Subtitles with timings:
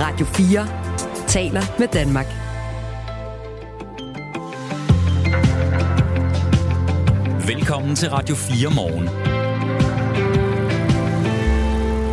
[0.00, 0.66] Radio 4
[1.26, 2.26] taler med Danmark.
[7.46, 9.08] Velkommen til Radio 4 morgen.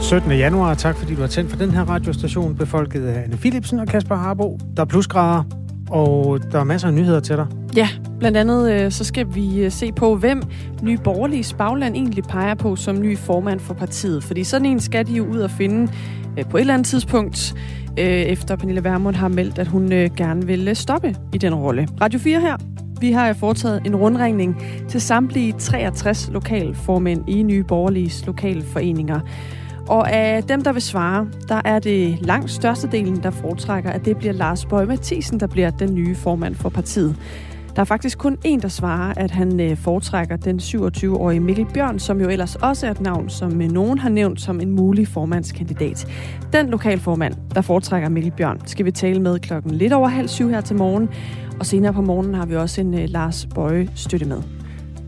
[0.01, 0.31] 17.
[0.31, 0.73] januar.
[0.73, 4.15] Tak fordi du har tændt for den her radiostation, befolket af Anne Philipsen og Kasper
[4.15, 4.59] Harbo.
[4.75, 5.43] Der er plusgrader,
[5.89, 7.47] og der er masser af nyheder til dig.
[7.75, 10.43] Ja, blandt andet øh, så skal vi øh, se på, hvem
[10.81, 14.23] Nye Borgerlige bagland egentlig peger på som ny formand for partiet.
[14.23, 15.91] Fordi sådan en skal de jo ud og finde
[16.37, 17.55] Øh, på et eller andet tidspunkt,
[17.99, 21.87] øh, efter Pernille Vermund har meldt, at hun øh, gerne vil stoppe i den rolle.
[22.01, 22.57] Radio 4 her.
[22.99, 29.19] Vi har foretaget en rundringning til samtlige 63 lokalformænd i Nye Borgerliges lokalforeninger.
[29.87, 34.17] Og af dem, der vil svare, der er det langt størstedelen, der foretrækker, at det
[34.17, 37.15] bliver Lars Bøge Mathisen, der bliver den nye formand for partiet.
[37.77, 41.99] Der er faktisk kun en, der svarer, at han øh, foretrækker den 27-årige Mikkel Bjørn,
[41.99, 45.07] som jo ellers også er et navn, som øh, nogen har nævnt som en mulig
[45.07, 46.07] formandskandidat.
[46.53, 50.49] Den lokalformand, der foretrækker Mikkel Bjørn, skal vi tale med klokken lidt over halv syv
[50.49, 51.09] her til morgen.
[51.59, 54.41] Og senere på morgenen har vi også en øh, Lars Bøje støtte med.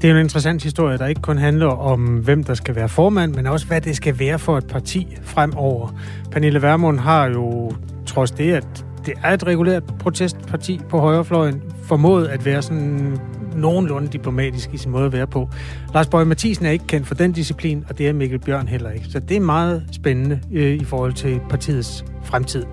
[0.01, 3.35] Det er en interessant historie, der ikke kun handler om, hvem der skal være formand,
[3.35, 5.95] men også, hvad det skal være for et parti fremover.
[6.31, 7.71] Pernille Vermund har jo,
[8.05, 13.19] trods det, at det er et regulært protestparti på højrefløjen, formået at være sådan
[13.55, 15.49] nogenlunde diplomatisk i sin måde at være på.
[15.93, 18.89] Lars Bøge Mathisen er ikke kendt for den disciplin, og det er Mikkel Bjørn heller
[18.89, 19.05] ikke.
[19.05, 22.65] Så det er meget spændende øh, i forhold til partiets fremtid.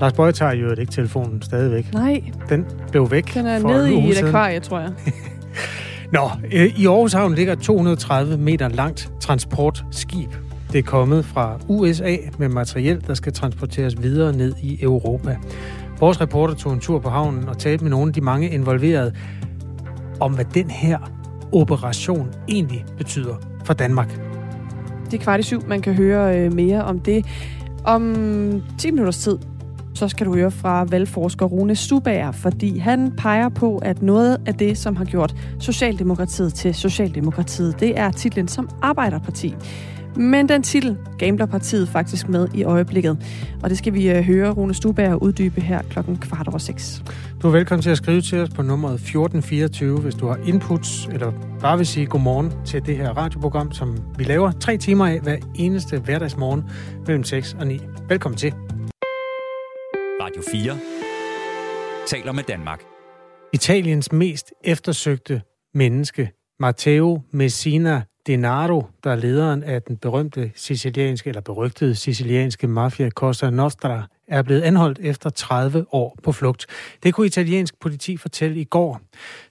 [0.00, 1.92] Lars Bøge tager jo ikke telefonen stadigvæk.
[1.94, 2.22] Nej.
[2.48, 4.90] Den blev væk Den er nede i et akvarie, tror jeg.
[6.12, 10.30] Nå, øh, i Aarhus Havn ligger 230 meter langt transportskib.
[10.72, 15.36] Det er kommet fra USA med materiel, der skal transporteres videre ned i Europa.
[16.00, 19.12] Vores reporter tog en tur på havnen og talte med nogle af de mange involverede
[20.20, 20.98] om, hvad den her
[21.52, 24.20] operation egentlig betyder for Danmark.
[25.10, 25.68] Det er kvart i syv.
[25.68, 27.26] Man kan høre øh, mere om det.
[27.84, 28.14] Om
[28.78, 29.38] 10 minutters tid,
[29.94, 34.54] så skal du høre fra valgforsker Rune Stubager, fordi han peger på, at noget af
[34.54, 39.54] det, som har gjort Socialdemokratiet til Socialdemokratiet, det er titlen som arbejderparti.
[40.16, 43.18] Men den titel gambler partiet faktisk med i øjeblikket.
[43.62, 47.02] Og det skal vi øh, høre Rune Stubager uddybe her klokken kvart over seks.
[47.42, 51.06] Du er velkommen til at skrive til os på nummeret 1424, hvis du har inputs,
[51.12, 55.20] eller bare vil sige godmorgen til det her radioprogram, som vi laver tre timer af
[55.20, 56.62] hver eneste hverdagsmorgen
[57.06, 57.80] mellem 6 og 9.
[58.08, 58.52] Velkommen til.
[60.22, 60.78] Radio 4
[62.06, 62.82] taler med Danmark.
[63.52, 65.42] Italiens mest eftersøgte
[65.74, 73.10] menneske, Matteo Messina Denaro, der er lederen af den berømte sicilianske, eller berygtede sicilianske mafia
[73.10, 76.66] Cosa Nostra, er blevet anholdt efter 30 år på flugt.
[77.02, 79.00] Det kunne italiensk politi fortælle i går.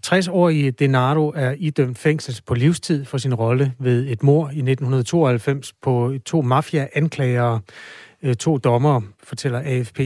[0.07, 5.73] 60-årige Denaro er idømt fængsel på livstid for sin rolle ved et mor i 1992
[5.81, 7.61] på to mafia-anklagere,
[8.23, 9.99] øh, to dommere, fortæller AFP.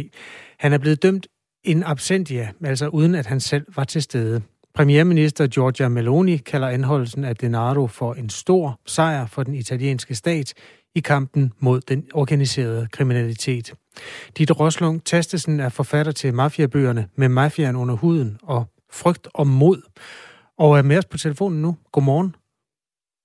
[0.60, 1.28] Han er blevet dømt
[1.64, 4.42] in absentia, altså uden at han selv var til stede.
[4.76, 10.54] Premierminister Giorgia Meloni kalder anholdelsen af Denaro for en stor sejr for den italienske stat
[10.96, 13.74] i kampen mod den organiserede kriminalitet.
[14.38, 19.82] Dit Roslung Tastesen er forfatter til mafiabøgerne med mafiaen under huden og frygt og mod.
[20.58, 21.78] Og er med os på telefonen nu.
[21.92, 22.36] Godmorgen.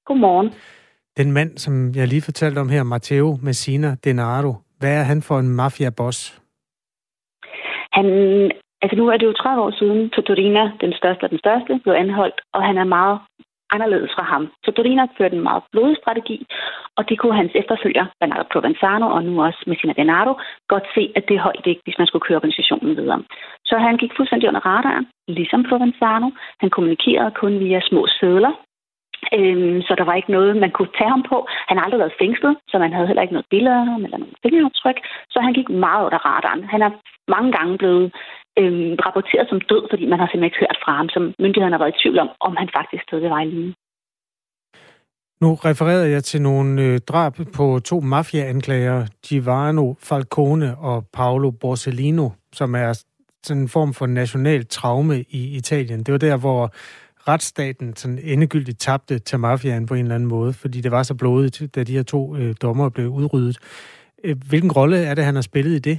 [0.06, 0.50] Godmorgen.
[1.16, 5.38] Den mand, som jeg lige fortalte om her, Matteo Messina Denaro, hvad er han for
[5.38, 6.40] en mafiaboss?
[7.92, 8.06] Han
[8.82, 11.94] Altså nu er det jo 30 år siden, Totorina, den største af den største, blev
[11.94, 13.18] anholdt, og han er meget
[13.74, 14.48] anderledes fra ham.
[14.64, 16.46] Totorina førte en meget blodig strategi,
[16.96, 20.32] og det kunne hans efterfølger, Bernardo Provenzano og nu også Messina Denaro,
[20.68, 23.22] godt se, at det holdt ikke, hvis man skulle køre organisationen videre.
[23.64, 26.30] Så han gik fuldstændig under radaren, ligesom Provenzano.
[26.60, 28.52] Han kommunikerede kun via små sædler,
[29.38, 31.46] Øhm, så der var ikke noget, man kunne tage ham på.
[31.68, 34.18] Han har aldrig været fængslet, så man havde heller ikke noget billede af ham eller
[34.18, 34.98] noget fingeraftryk.
[35.30, 36.64] Så han gik meget under radaren.
[36.64, 36.90] Han er
[37.34, 38.06] mange gange blevet
[38.60, 41.82] øhm, rapporteret som død, fordi man har simpelthen ikke hørt fra ham, som myndighederne har
[41.84, 43.74] været i tvivl om, om han faktisk stadig var i live.
[45.42, 52.28] Nu refererede jeg til nogle øh, drab på to mafiaanklager, Giovanni Falcone og Paolo Borsellino,
[52.52, 53.04] som er
[53.42, 56.02] sådan en form for national traume i Italien.
[56.02, 56.72] Det var der, hvor
[57.28, 61.14] retsstaten sådan endegyldigt tabte til mafiaen på en eller anden måde, fordi det var så
[61.14, 63.58] blodigt, da de her to øh, dommer blev udryddet.
[64.24, 65.98] Øh, hvilken rolle er det, han har spillet i det?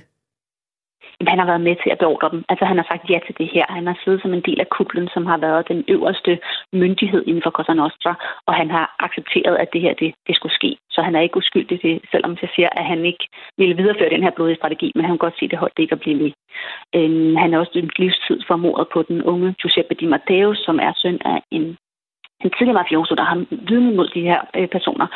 [1.28, 2.44] Han har været med til at beordre dem.
[2.50, 3.66] Altså han har sagt ja til det her.
[3.70, 6.40] Han har siddet som en del af kuplen, som har været den øverste
[6.74, 8.14] myndighed inden for Cosa Nostra,
[8.48, 10.78] og han har accepteret, at det her det, det skulle ske.
[10.90, 13.28] Så han er ikke uskyldig, det, selvom jeg siger, at han ikke
[13.58, 15.96] ville videreføre den her blodige strategi, men han kan godt se, at det holdt ikke
[15.96, 16.32] at blive ved.
[16.96, 20.80] Øhm, han er også dømt livstid for mordet på den unge Giuseppe Di Matteo, som
[20.80, 21.78] er søn af en
[22.44, 25.08] en tidligere mafioso, der har vidnet mod de her øh, personer.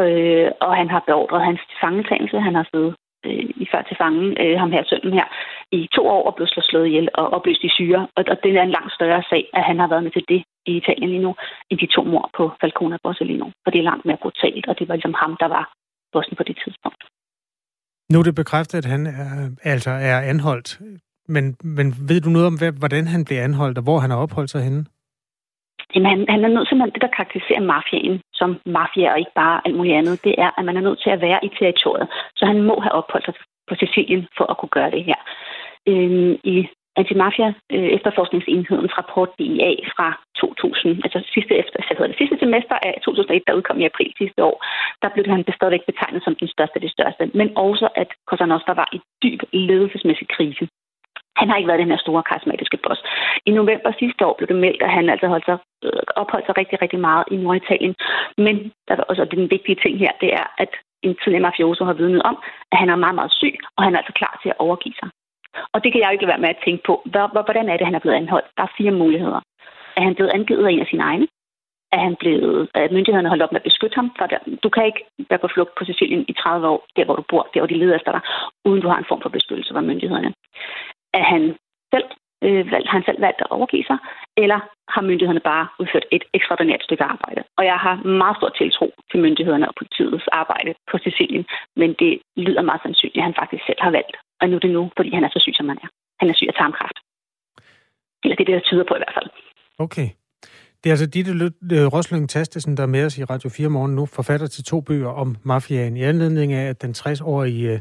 [0.00, 2.40] Øh, og han har beordret hans fangetagelse.
[2.40, 2.94] Han har siddet
[3.28, 5.26] øh, i før til fange, øh, ham her sønnen her,
[5.78, 8.00] i to år og blev slået ihjel og opløst i syre.
[8.16, 10.40] Og, og det er en langt større sag, at han har været med til det
[10.70, 11.32] i Italien lige nu,
[11.70, 13.46] end de to mor på Falcone Borsellino.
[13.62, 15.64] For det er langt mere brutalt, og det var ligesom ham, der var
[16.12, 17.02] bossen på det tidspunkt.
[18.12, 20.80] Nu er det bekræftet, at han er, altså er anholdt.
[21.28, 24.50] Men, men ved du noget om, hvordan han blev anholdt, og hvor han har opholdt
[24.50, 24.84] sig henne?
[25.94, 29.60] Jamen, han, han er nødt til, det, der karakteriserer mafiaen som mafia og ikke bare
[29.64, 32.08] alt muligt andet, det er, at man er nødt til at være i territoriet.
[32.36, 33.34] Så han må have opholdt sig
[33.68, 35.20] på Sicilien for at kunne gøre det her.
[35.86, 36.56] Øhm, I
[36.96, 40.08] Antimafia øh, efterforskningsenhedens rapport DIA fra
[40.40, 44.40] 2000, altså sidste, efter, altså det sidste semester af 2001, der udkom i april sidste
[44.44, 44.56] år,
[45.02, 48.44] der blev han stadigvæk betegnet som den største af de største, men også at Cosa
[48.46, 50.64] Nostra var i dyb ledelsesmæssig krise.
[51.40, 53.00] Han har ikke været den her store karismatiske boss.
[53.46, 56.58] I november sidste år blev det meldt, at han altså holdt sig, øh, opholdt sig
[56.60, 57.94] rigtig, rigtig meget i Norditalien.
[58.38, 58.54] Men
[58.88, 60.72] der var også den vigtige ting her, det er, at
[61.02, 62.36] en tidligere mafioso har vidnet om,
[62.72, 65.08] at han er meget, meget syg, og han er altså klar til at overgive sig.
[65.72, 66.94] Og det kan jeg jo ikke være med at tænke på.
[67.46, 68.48] Hvordan er det, han er blevet anholdt?
[68.56, 69.40] Der er fire muligheder.
[69.96, 71.26] Er han blevet angivet af en af sine egne?
[71.92, 74.12] Er han blevet, at myndighederne holdt op med at beskytte ham?
[74.18, 74.26] For
[74.62, 77.48] du kan ikke være på flugt på Sicilien i 30 år, der hvor du bor,
[77.54, 78.20] der hvor de leder efter dig,
[78.64, 80.34] uden du har en form for beskyttelse fra myndighederne
[81.18, 81.42] at han
[81.94, 82.08] selv,
[82.46, 83.98] øh, valgt, har han selv valgt at overgive sig,
[84.42, 84.58] eller
[84.94, 87.42] har myndighederne bare udført et ekstraordinært stykke arbejde.
[87.58, 91.44] Og jeg har meget stor tiltro til myndighederne og politiets arbejde på Sicilien,
[91.80, 94.16] men det lyder meget sandsynligt, at han faktisk selv har valgt.
[94.40, 95.88] Og nu er det nu, fordi han er så syg, som han er.
[96.20, 96.98] Han er syg af tarmkræft.
[98.22, 99.30] Eller det er det, der tyder på i hvert fald.
[99.86, 100.08] Okay.
[100.84, 103.94] Det er altså Ditte øh, Rosløng Tastesen, der er med os i Radio 4 morgen
[103.94, 107.80] nu, forfatter til to bøger om mafiaen i anledning af, at den 60-årige øh,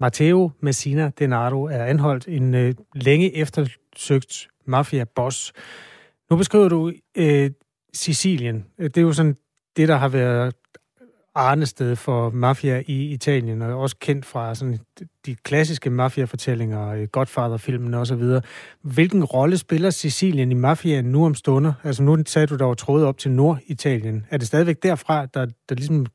[0.00, 5.52] Matteo Messina Denaro er anholdt en øh, længe eftersøgt mafia-boss.
[6.30, 7.50] Nu beskriver du øh,
[7.92, 8.66] Sicilien.
[8.78, 9.36] Det er jo sådan
[9.76, 10.54] det, der har været
[11.34, 14.78] arnested for mafia i Italien, og også kendt fra sådan
[15.26, 18.22] de klassiske mafia-fortællinger, øh, Godfather-filmen osv.
[18.82, 21.72] Hvilken rolle spiller Sicilien i mafiaen nu om stunder?
[21.84, 24.26] Altså nu sagde du, der var trådet op til Norditalien.
[24.30, 26.06] Er det stadigvæk derfra, der, der ligesom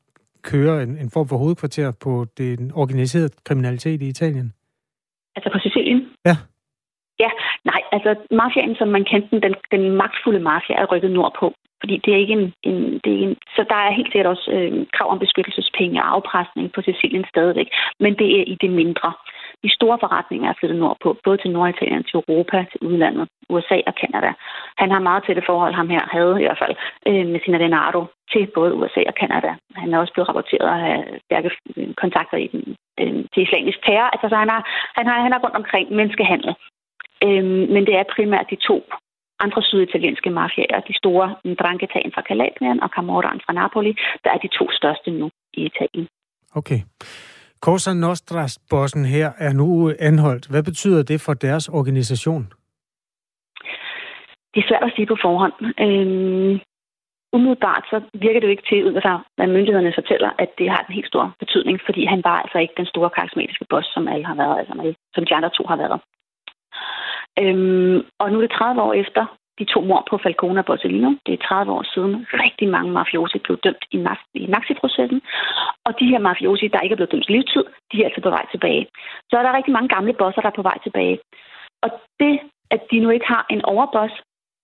[0.44, 4.54] kører en, en form for hovedkvarter på den organiserede kriminalitet i Italien?
[5.36, 6.02] Altså på Sicilien?
[6.26, 6.36] Ja.
[7.20, 7.30] Ja,
[7.66, 11.54] nej, altså mafiaen, som man kendte den, den, den magtfulde mafia, er rykket nordpå.
[11.82, 12.54] Fordi det er ikke en...
[12.70, 16.12] en, det er en så der er helt sikkert også øh, krav om beskyttelsespenge og
[16.16, 17.70] afpresning på Sicilien stadigvæk.
[18.00, 19.14] Men det er i det mindre.
[19.64, 23.96] De store forretninger er flyttet nordpå, både til Norditalien, til Europa, til udlandet, USA og
[24.02, 24.32] Kanada.
[24.82, 26.76] Han har meget tætte forhold, ham her havde i hvert fald,
[27.10, 28.02] øh, med sin Denardo
[28.32, 29.52] til både USA og Kanada.
[29.82, 31.50] Han er også blevet rapporteret at have stærke
[32.04, 32.62] kontakter i den,
[33.02, 34.10] øh, til islamisk terror.
[34.14, 34.62] Altså, så han, har,
[34.98, 36.52] han, har, han er rundt omkring menneskehandel.
[37.26, 38.78] Øh, men det er primært de to
[39.46, 41.28] andre syditalienske mafiaer, de store
[41.62, 43.94] Dranghetaen fra Calabrien og Camoran fra Napoli,
[44.24, 46.08] der er de to største nu i Italien.
[46.56, 46.80] Okay.
[47.68, 50.48] Cosa Nostra-bossen her er nu anholdt.
[50.52, 52.44] Hvad betyder det for deres organisation?
[54.52, 55.56] Det er svært at sige på forhånd.
[55.86, 56.54] Øhm,
[57.36, 60.82] umiddelbart så virker det jo ikke til, ud af hvad myndighederne fortæller, at det har
[60.84, 64.26] en helt stor betydning, fordi han var altså ikke den store karismatiske boss, som alle
[64.26, 64.74] har været, altså
[65.16, 66.00] som de andre to har været.
[67.42, 69.24] Øhm, og nu er det 30 år efter
[69.60, 71.12] de to mor på Falcone og Borsellino.
[71.26, 72.14] Det er 30 år siden.
[72.44, 73.98] Rigtig mange mafiosi blev dømt i,
[74.44, 75.22] i Maxi-processen.
[75.86, 78.46] Og de her mafiosi, der ikke er blevet dømt livstid, de er altså på vej
[78.52, 78.88] tilbage.
[79.30, 81.20] Så er der rigtig mange gamle bosser, der er på vej tilbage.
[81.86, 82.40] Og det,
[82.76, 84.14] at de nu ikke har en overboss,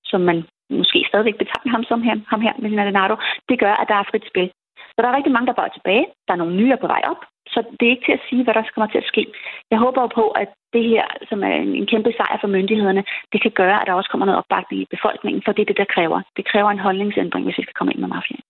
[0.06, 0.38] som man
[0.70, 3.16] måske stadigvæk betegner ham som her, ham her med Leonardo,
[3.50, 4.52] det gør, at der er frit spil.
[5.00, 6.06] Så der er rigtig mange, der er tilbage.
[6.26, 7.22] Der er nogle nye, på vej op.
[7.54, 9.24] Så det er ikke til at sige, hvad der kommer til at ske.
[9.72, 13.04] Jeg håber jo på, at det her, som er en kæmpe sejr for myndighederne,
[13.34, 15.82] det kan gøre, at der også kommer noget opbakning i befolkningen, for det er det,
[15.82, 16.20] der kræver.
[16.38, 18.44] Det kræver en holdningsændring, hvis vi skal komme ind med mafiaen.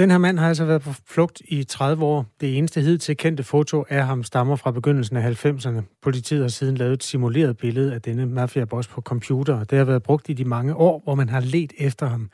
[0.00, 2.18] Den her mand har altså været på flugt i 30 år.
[2.40, 5.80] Det eneste hidtil kendte foto af ham stammer fra begyndelsen af 90'erne.
[6.06, 9.84] Politiet har siden lavet et simuleret billede af denne mafiaboss på computer, og det har
[9.84, 12.30] været brugt i de mange år, hvor man har let efter ham.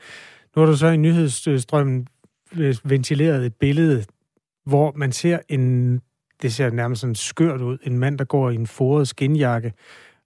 [0.55, 2.07] Nu har du så i nyhedsstrømmen
[2.83, 4.03] ventileret et billede,
[4.65, 5.93] hvor man ser en,
[6.41, 9.73] det ser nærmest sådan skørt ud, en mand, der går i en foret skinjakke,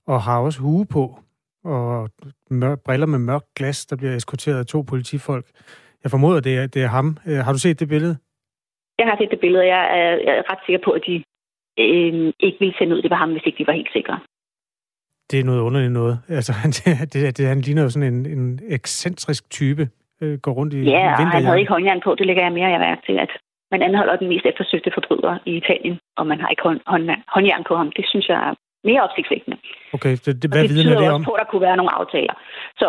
[0.07, 1.19] og har også hue på,
[1.63, 2.09] og
[2.49, 5.45] mør, briller med mørkt glas, der bliver eskorteret af to politifolk.
[6.03, 7.17] Jeg formoder, det er, det er ham.
[7.27, 8.17] Øh, har du set det billede?
[8.99, 11.15] Jeg har set det billede, jeg er, jeg er ret sikker på, at de
[11.79, 14.19] øh, ikke ville sende ud, det var ham, hvis ikke de var helt sikre.
[15.31, 16.19] Det er noget underligt noget.
[16.29, 16.71] Altså, han,
[17.13, 19.89] det, det, han ligner jo sådan en, en ekscentrisk type,
[20.21, 22.69] øh, går rundt i Ja, og han havde ikke håndjern på, det lægger jeg mere
[22.69, 23.31] jeg værd til, at
[23.71, 27.63] man anholder den mest eftersøgte forbryder i Italien, og man har ikke hånd, hånd, håndjern
[27.67, 27.91] på ham.
[27.97, 29.57] Det synes jeg er mere opsigtsvækkende.
[29.93, 32.35] Okay, det, det, hvad og det det også på, at der kunne være nogle aftaler.
[32.81, 32.87] Så.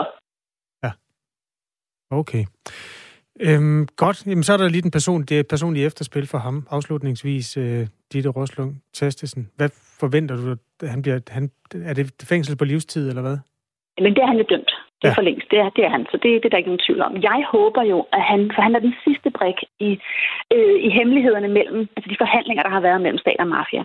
[0.85, 0.91] Ja.
[2.11, 2.45] Okay.
[3.41, 4.27] Øhm, godt.
[4.27, 6.67] Jamen, så er der lige den person, det personlige efterspil for ham.
[6.71, 9.51] Afslutningsvis, øh, Ditte Roslund Tastesen.
[9.57, 9.69] Hvad
[10.01, 11.19] forventer du, at han bliver...
[11.29, 11.51] Han,
[11.85, 13.39] er det fængsel på livstid, eller hvad?
[13.99, 14.73] Men det er han jo dømt.
[15.03, 15.19] Det er ja.
[15.21, 15.51] for længst.
[15.51, 16.07] Det er, det er han.
[16.11, 17.15] Så det, det er der ikke nogen tvivl om.
[17.31, 19.91] Jeg håber jo, at han, for han er den sidste brik i,
[20.55, 23.85] øh, i hemmelighederne mellem, altså de forhandlinger, der har været mellem stat og mafia.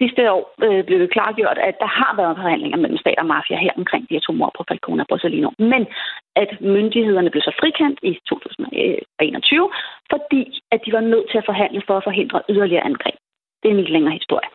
[0.00, 3.56] Sidste år øh, blev det klargjort, at der har været forhandlinger mellem stat og mafia
[3.66, 5.50] her omkring de her to på Falcone og Borsellino.
[5.58, 5.82] Men
[6.42, 9.70] at myndighederne blev så frikendt i 2021,
[10.12, 10.42] fordi
[10.74, 13.18] at de var nødt til at forhandle for at forhindre yderligere angreb.
[13.60, 14.48] Det er en lidt længere historie.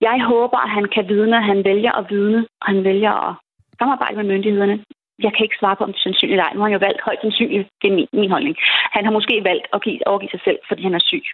[0.00, 3.34] Jeg håber, at han kan vidne, han vælger at vidne, og han vælger at
[3.78, 4.76] samarbejde med myndighederne.
[5.24, 6.54] Jeg kan ikke svare på, om det er sandsynligt eller ej.
[6.54, 7.68] Nu har han jo valgt højt sandsynligt.
[7.80, 8.56] Det er min, min holdning.
[8.96, 11.24] Han har måske valgt at give, overgive sig selv, fordi han er syg.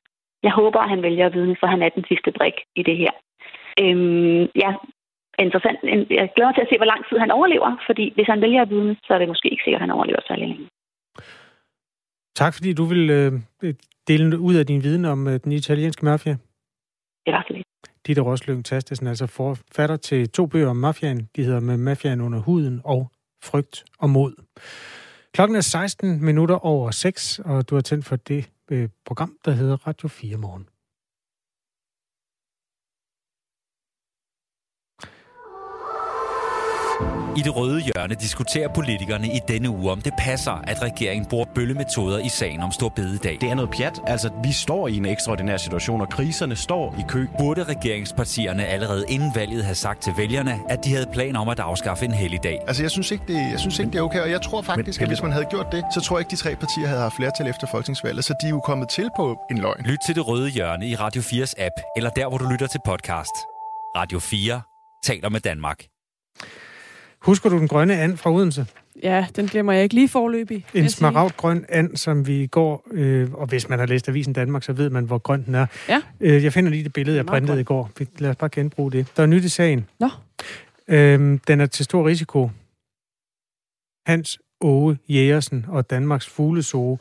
[0.47, 2.97] Jeg håber, at han vælger at vidne, for han er den sidste brik i det
[3.03, 3.13] her.
[3.83, 4.71] Øhm, ja,
[5.45, 5.79] interessant.
[6.19, 8.63] Jeg glæder mig til at se, hvor lang tid han overlever, fordi hvis han vælger
[8.63, 10.69] at vidne, så er det måske ikke sikkert, at han overlever særlig længe.
[12.41, 13.33] Tak, fordi du vil øh,
[14.09, 16.37] dele ud af din viden om øh, den italienske mafia.
[17.27, 17.67] Det var så lidt.
[18.07, 21.29] Ditte Roslyng Tastesen, altså forfatter til to bøger om mafiaen.
[21.37, 23.11] De hedder Med mafiaen under huden og
[23.45, 24.35] Frygt og mod.
[25.33, 29.53] Klokken er 16 minutter over 6, og du har tændt for det øh, program, der
[29.53, 30.69] hedder Radio 4 Morgen.
[37.37, 41.45] I det røde hjørne diskuterer politikerne i denne uge, om det passer, at regeringen bruger
[41.55, 43.39] bøllemetoder i sagen om Stor Bededag.
[43.41, 44.01] Det er noget pjat.
[44.07, 47.27] Altså, vi står i en ekstraordinær situation, og kriserne står i kø.
[47.39, 51.61] Burde regeringspartierne allerede inden valget have sagt til vælgerne, at de havde planer om at
[51.61, 52.59] afskaffe en helligdag?
[52.67, 55.01] Altså, jeg synes ikke, det, jeg synes ikke, det er okay, og jeg tror faktisk,
[55.01, 57.01] Men, at hvis man havde gjort det, så tror jeg ikke, de tre partier havde
[57.01, 59.83] haft flertal efter folketingsvalget, så de er jo kommet til på en løgn.
[59.85, 62.81] Lyt til det røde hjørne i Radio 4's app, eller der, hvor du lytter til
[62.85, 63.35] podcast.
[63.97, 64.61] Radio 4
[65.05, 65.94] taler med Danmark.
[67.25, 68.67] Husker du den grønne and fra Odense?
[69.03, 70.67] Ja, den glemmer jeg ikke lige forløbig.
[70.75, 74.73] En smaragdgrøn and, som vi går, øh, og hvis man har læst Avisen Danmark, så
[74.73, 75.67] ved man, hvor grøn den er.
[75.89, 76.01] Ja.
[76.21, 77.91] Øh, jeg finder lige det billede, jeg printede i går.
[78.19, 79.07] Lad os bare genbruge det.
[79.17, 79.87] Der er nyt i sagen.
[80.01, 80.09] Nå.
[80.89, 82.51] Øhm, den er til stor risiko.
[84.07, 86.99] Hans Åge Jægersen og Danmarks Fuglesoo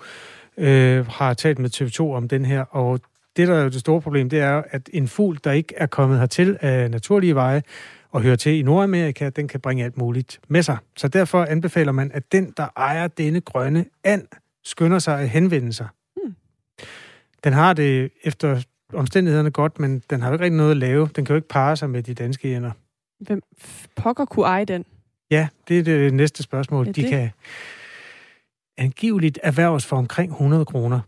[0.57, 2.99] øh, har talt med TV2 om den her, og
[3.37, 6.19] det, der er det store problem, det er, at en fugl, der ikke er kommet
[6.19, 7.61] hertil af naturlige veje,
[8.13, 10.77] og hører til i Nordamerika, den kan bringe alt muligt med sig.
[10.97, 14.27] Så derfor anbefaler man, at den, der ejer denne grønne and,
[14.63, 15.87] skynder sig at henvende sig.
[16.15, 16.35] Hmm.
[17.43, 21.09] Den har det efter omstændighederne godt, men den har jo ikke rigtig noget at lave.
[21.15, 22.71] Den kan jo ikke parre sig med de danske ender.
[23.19, 23.41] Hvem
[23.95, 24.85] pokker kunne eje den?
[25.31, 26.85] Ja, det er det næste spørgsmål.
[26.85, 27.29] De kan
[28.77, 30.99] angiveligt erhverves for omkring 100 kroner.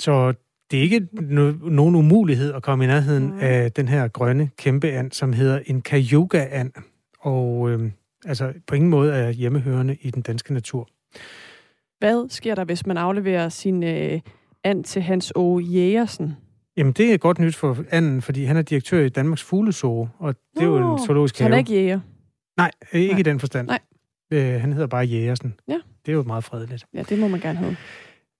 [0.00, 0.34] Så
[0.70, 3.38] det er ikke no- nogen umulighed at komme i nærheden mm.
[3.40, 6.72] af den her grønne kæmpe and, som hedder en kajuga-and,
[7.20, 7.90] og øh,
[8.26, 10.88] altså på ingen måde er hjemmehørende i den danske natur.
[11.98, 14.20] Hvad sker der, hvis man afleverer sin øh,
[14.64, 15.58] and til Hans O.
[15.58, 16.36] Jægersen?
[16.76, 20.34] Jamen, det er godt nyt for anden, fordi han er direktør i Danmarks Fuglesoo, og
[20.54, 21.44] det er oh, jo en zoologisk have.
[21.44, 22.00] han er ikke jæger?
[22.56, 23.20] Nej, ikke Nej.
[23.20, 23.66] i den forstand.
[23.66, 23.78] Nej.
[24.30, 25.54] Øh, han hedder bare Jægersen.
[25.68, 25.78] Ja.
[26.06, 26.84] Det er jo meget fredeligt.
[26.94, 27.76] Ja, det må man gerne have.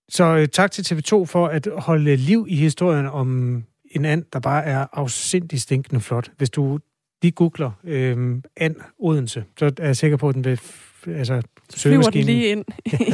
[0.09, 4.41] Så øh, tak til TV2 for at holde liv i historien om en and, der
[4.41, 6.31] bare er afsindig stinkende flot.
[6.37, 6.79] Hvis du
[7.23, 10.61] lige googler øh, and Odense, så er jeg sikker på, at den vil
[11.07, 11.43] altså,
[11.77, 12.65] Flyver den lige ind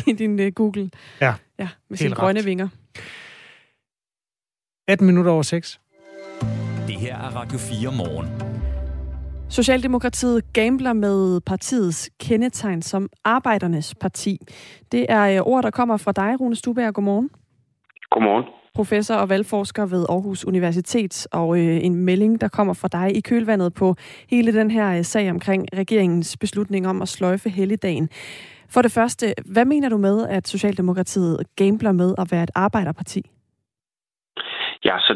[0.06, 0.90] i din uh, Google.
[1.20, 2.46] Ja, ja med sine grønne ret.
[2.46, 2.68] vinger.
[4.88, 5.80] 18 minutter over 6.
[6.86, 8.51] Det her er Radio 4 morgen.
[9.52, 14.38] Socialdemokratiet gambler med partiets kendetegn som arbejdernes parti.
[14.92, 16.94] Det er øh, ord, der kommer fra dig, Rune Stuberg.
[16.94, 17.30] Godmorgen.
[18.10, 18.44] Godmorgen.
[18.74, 23.20] Professor og valgforsker ved Aarhus Universitet, og øh, en melding, der kommer fra dig i
[23.20, 23.94] kølvandet på
[24.30, 28.08] hele den her øh, sag omkring regeringens beslutning om at sløjfe helligdagen.
[28.68, 33.22] For det første, hvad mener du med, at Socialdemokratiet gambler med at være et arbejderparti?
[34.84, 35.14] Ja, så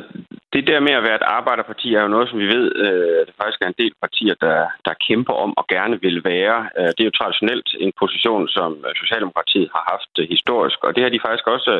[0.56, 3.34] det der med at være et arbejderparti er jo noget, som vi ved, øh, det
[3.40, 6.58] faktisk er en del partier, der, der kæmper om og gerne vil være.
[6.78, 8.70] Øh, det er jo traditionelt en position, som
[9.02, 11.72] Socialdemokratiet har haft øh, historisk, og det har de faktisk også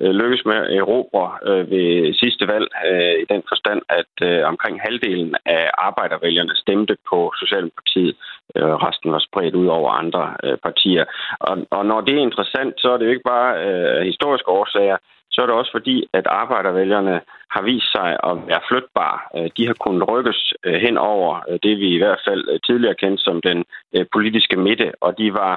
[0.00, 4.42] øh, lykkes med at erobre øh, ved sidste valg øh, i den forstand, at øh,
[4.52, 8.14] omkring halvdelen af arbejdervælgerne stemte på Socialdemokratiet.
[8.56, 11.04] Øh, resten var spredt ud over andre øh, partier.
[11.40, 14.96] Og, og når det er interessant, så er det jo ikke bare øh, historiske årsager,
[15.36, 19.18] så er det også fordi, at arbejdervælgerne har vist sig at være flytbare.
[19.36, 23.00] Øh, de har kunnet rykkes øh, hen over øh, det, vi i hvert fald tidligere
[23.02, 23.64] kendte som den
[24.12, 25.54] politiske midte, og de var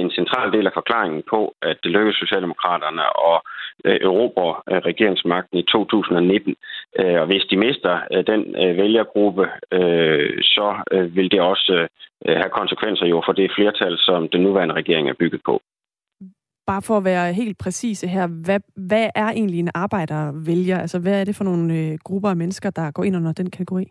[0.00, 3.38] en central del af forklaringen på, at det lykkedes Socialdemokraterne at
[3.84, 4.50] erobre
[4.90, 6.56] regeringsmagten i 2019.
[6.98, 8.42] Og hvis de mister den
[8.80, 9.44] vælgergruppe,
[10.54, 10.68] så
[11.16, 11.88] vil det også
[12.26, 15.62] have konsekvenser jo for det flertal, som den nuværende regering er bygget på
[16.66, 20.78] bare for at være helt præcise her, hvad, hvad er egentlig en arbejdervælger?
[20.78, 23.50] Altså, hvad er det for nogle øh, grupper af mennesker, der går ind under den
[23.50, 23.86] kategori?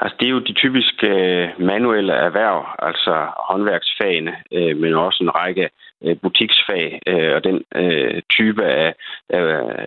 [0.00, 5.34] Altså, det er jo de typiske øh, manuelle erhverv, altså håndværksfagene, øh, men også en
[5.34, 5.68] række
[6.04, 8.94] øh, butiksfag øh, og den øh, type af,
[9.34, 9.84] øh,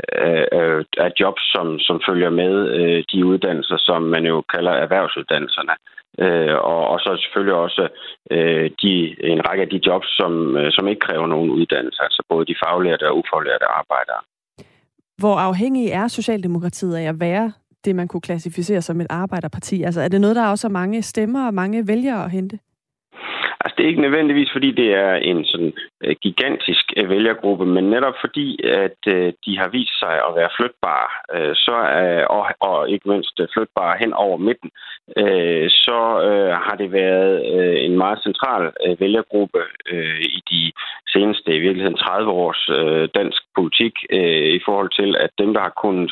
[0.54, 5.72] øh, af jobs, som, som følger med øh, de uddannelser, som man jo kalder erhvervsuddannelserne.
[5.72, 7.84] Øh, Øh, og, og så selvfølgelig også
[8.32, 8.92] øh, de,
[9.32, 12.56] en række af de jobs, som, øh, som ikke kræver nogen uddannelse, altså både de
[12.64, 14.22] faglærte og ufaglærte arbejdere.
[15.18, 17.52] Hvor afhængig er Socialdemokratiet af at være
[17.86, 19.84] det, man kunne klassificere som et arbejderparti?
[19.84, 22.60] Altså er det noget, der også mange stemmer og mange vælgere at hente?
[23.64, 25.74] Altså, det er ikke nødvendigvis, fordi det er en sådan
[26.04, 30.56] øh, gigantisk øh, vælgergruppe, men netop fordi, at øh, de har vist sig at være
[30.58, 31.10] flytbare,
[31.66, 34.72] så, uh, og, og ikke mindst flytbare hen over midten,
[35.86, 36.00] så
[36.66, 37.36] har det været
[37.86, 39.62] en meget central vælgergruppe
[40.38, 40.72] i de
[41.14, 42.64] seneste, i virkeligheden 30 års
[43.16, 43.94] dansk politik,
[44.58, 46.12] i forhold til, at dem, der har kunnet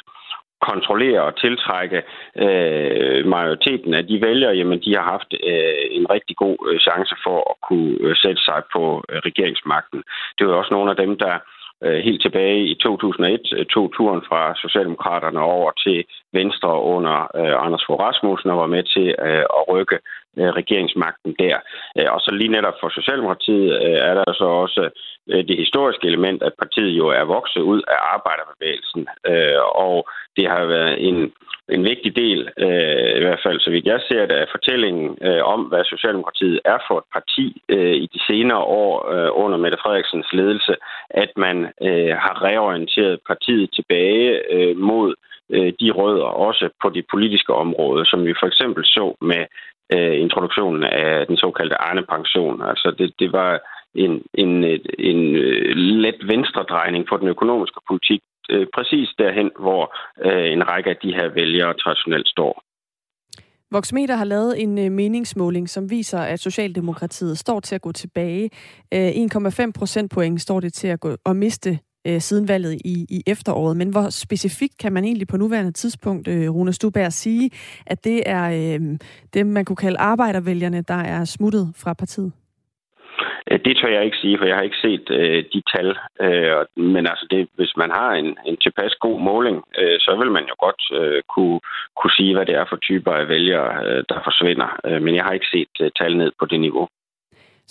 [0.61, 2.03] kontrollere og tiltrække
[2.35, 7.15] øh, majoriteten af de vælgere, jamen de har haft øh, en rigtig god øh, chance
[7.23, 10.03] for at kunne øh, sætte sig på øh, regeringsmagten.
[10.37, 11.35] Det var også nogle af dem, der
[11.83, 17.65] øh, helt tilbage i 2001 øh, tog turen fra Socialdemokraterne over til Venstre under øh,
[17.65, 19.99] Anders Fogh Rasmussen og var med til øh, at rykke
[20.39, 21.57] øh, regeringsmagten der.
[21.97, 24.91] Øh, og så lige netop for Socialdemokratiet øh, er der så også øh,
[25.29, 29.07] Øh, det historiske element, at partiet jo er vokset ud af arbejderbevægelsen.
[29.31, 31.33] Øh, og det har været en,
[31.69, 35.43] en vigtig del, øh, i hvert fald så vidt jeg ser det, af fortællingen øh,
[35.43, 39.77] om, hvad Socialdemokratiet er for et parti øh, i de senere år øh, under Mette
[39.81, 40.75] Frederiksens ledelse,
[41.09, 41.57] at man
[41.87, 45.15] øh, har reorienteret partiet tilbage øh, mod
[45.49, 49.45] øh, de rødder, også på det politiske område, som vi for eksempel så med
[49.93, 52.61] øh, introduktionen af den såkaldte Arne-pension.
[52.61, 53.51] Altså det, det var
[53.95, 54.63] en, en,
[54.99, 60.89] en, øh, let venstredrejning på den økonomiske politik, øh, præcis derhen, hvor øh, en række
[60.89, 62.63] af de her vælgere traditionelt står.
[63.71, 68.49] Voxmeter har lavet en meningsmåling, som viser, at Socialdemokratiet står til at gå tilbage.
[68.93, 71.79] 1,5 procentpoint står det til at gå og miste
[72.19, 73.77] siden valget i, i efteråret.
[73.77, 77.49] Men hvor specifikt kan man egentlig på nuværende tidspunkt, Rune Stuberg, sige,
[77.85, 78.97] at det er øh,
[79.33, 82.31] dem, man kunne kalde arbejdervælgerne, der er smuttet fra partiet?
[83.51, 85.89] Øh, det tør jeg ikke sige, for jeg har ikke set øh, de tal.
[86.25, 90.31] Øh, men altså, det, hvis man har en, en tilpas god måling, øh, så vil
[90.31, 91.59] man jo godt øh, kunne,
[91.99, 94.69] kunne sige, hvad det er for typer af vælgere, øh, der forsvinder.
[94.85, 96.87] Øh, men jeg har ikke set øh, tal ned på det niveau.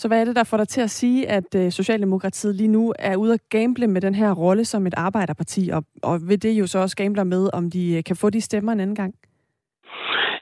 [0.01, 2.95] Så hvad er det, der får dig til at sige, at øh, Socialdemokratiet lige nu
[2.99, 6.53] er ude at gamble med den her rolle som et arbejderparti, og, og vil det
[6.61, 9.15] jo så også gamble med, om de øh, kan få de stemmer en anden gang?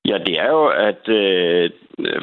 [0.04, 1.70] Ja, det er jo, at øh,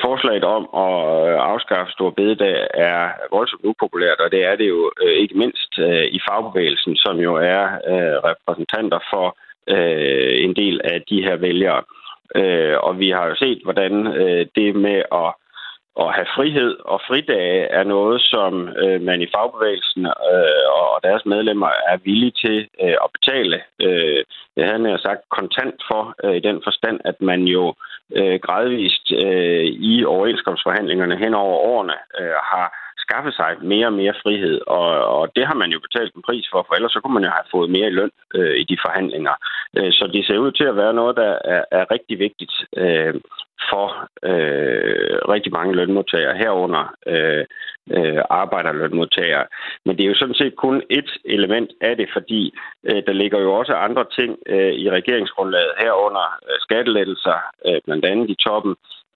[0.02, 4.92] forslaget om at øh, afskaffe Stor Bededag er voldsomt upopulært, og det er det jo
[5.04, 10.82] øh, ikke mindst øh, i fagbevægelsen, som jo er øh, repræsentanter for øh, en del
[10.84, 11.84] af de her vælgere.
[12.36, 15.34] Øh, og vi har jo set, hvordan øh, det med at
[15.99, 21.25] at have frihed og fridage er noget, som øh, man i fagbevægelsen øh, og deres
[21.25, 23.62] medlemmer er villige til øh, at betale.
[23.82, 24.23] Øh,
[24.56, 27.73] det havde jeg sagt kontant for, øh, i den forstand, at man jo
[28.15, 32.67] øh, gradvist øh, i overenskomstforhandlingerne hen over årene øh, har
[33.06, 36.46] skaffe sig mere og mere frihed, og, og det har man jo betalt en pris
[36.52, 38.78] for, for ellers så kunne man jo have fået mere i løn øh, i de
[38.86, 39.36] forhandlinger.
[39.78, 43.14] Øh, så det ser ud til at være noget, der er, er rigtig vigtigt øh,
[43.70, 43.88] for
[44.32, 47.46] øh, rigtig mange lønmodtagere herunder øh,
[47.98, 49.46] øh, arbejderlønmodtagere.
[49.86, 53.40] Men det er jo sådan set kun et element af det, fordi øh, der ligger
[53.40, 57.38] jo også andre ting øh, i regeringsgrundlaget herunder øh, skattelettelser,
[57.68, 58.76] øh, blandt andet i toppen.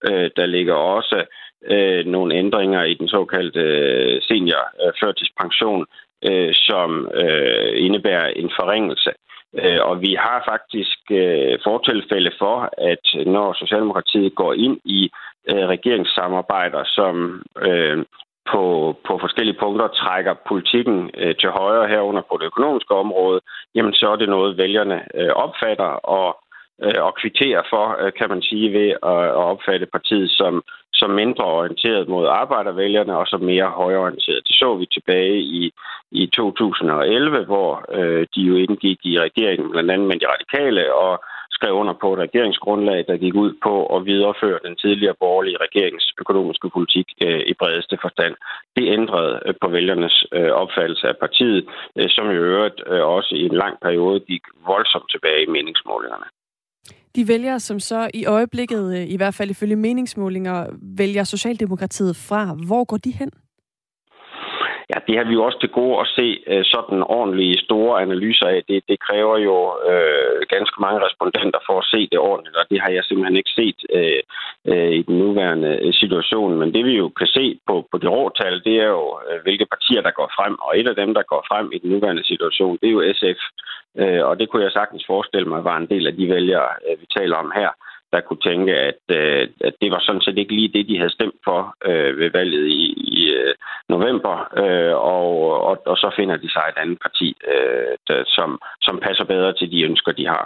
[0.09, 1.25] Øh, der ligger også øh,
[1.65, 5.87] Øh, nogle ændringer i den såkaldte øh, seniorførtidspension, øh,
[6.23, 9.11] øh, som øh, indebærer en forringelse.
[9.59, 15.09] Øh, og vi har faktisk øh, fortilfælde for, at når Socialdemokratiet går ind i
[15.51, 18.05] øh, regeringssamarbejder, som øh,
[18.51, 18.63] på,
[19.07, 23.39] på forskellige punkter trækker politikken øh, til højre herunder på det økonomiske område,
[23.75, 26.37] jamen så er det noget, vælgerne øh, opfatter og
[26.83, 30.63] øh, og kvitterer for, øh, kan man sige, ved at, at opfatte partiet som,
[30.99, 34.47] som mindre orienteret mod arbejdervælgerne og som mere højorienteret.
[34.47, 35.71] Det så vi tilbage i,
[36.11, 41.23] i 2011, hvor øh, de jo indgik i regeringen, blandt andet med de radikale, og
[41.57, 46.05] skrev under på et regeringsgrundlag, der gik ud på at videreføre den tidligere borgerlige regerings
[46.19, 48.35] økonomiske politik øh, i bredeste forstand.
[48.75, 51.63] Det ændrede øh, på vælgernes øh, opfattelse af partiet,
[51.97, 56.27] øh, som i øvrigt øh, også i en lang periode gik voldsomt tilbage i meningsmålingerne.
[57.15, 62.53] De vælgere, som så i øjeblikket, øh, i hvert fald ifølge meningsmålinger, vælger Socialdemokratiet fra,
[62.65, 63.29] hvor går de hen?
[64.91, 68.47] Ja, det har vi jo også til gode at se øh, sådan ordentlige store analyser
[68.47, 68.59] af.
[68.69, 69.57] Det, det kræver jo
[69.91, 73.55] øh, ganske mange respondenter for at se det ordentligt, og det har jeg simpelthen ikke
[73.59, 74.21] set øh,
[74.71, 76.59] øh, i den nuværende øh, situation.
[76.59, 79.65] Men det vi jo kan se på, på de råtal, det er jo, øh, hvilke
[79.73, 80.53] partier, der går frem.
[80.65, 83.41] Og et af dem, der går frem i den nuværende situation, det er jo SF.
[84.01, 87.01] Øh, og det kunne jeg sagtens forestille mig var en del af de vælgere, øh,
[87.01, 87.69] vi taler om her
[88.15, 91.17] der kunne tænke, at, øh, at det var sådan set ikke lige det, de havde
[91.17, 92.83] stemt for øh, ved valget i,
[93.15, 93.53] i øh,
[93.89, 95.31] november, øh, og,
[95.69, 98.49] og, og så finder de sig et andet parti, øh, der, som,
[98.81, 100.45] som passer bedre til de ønsker, de har.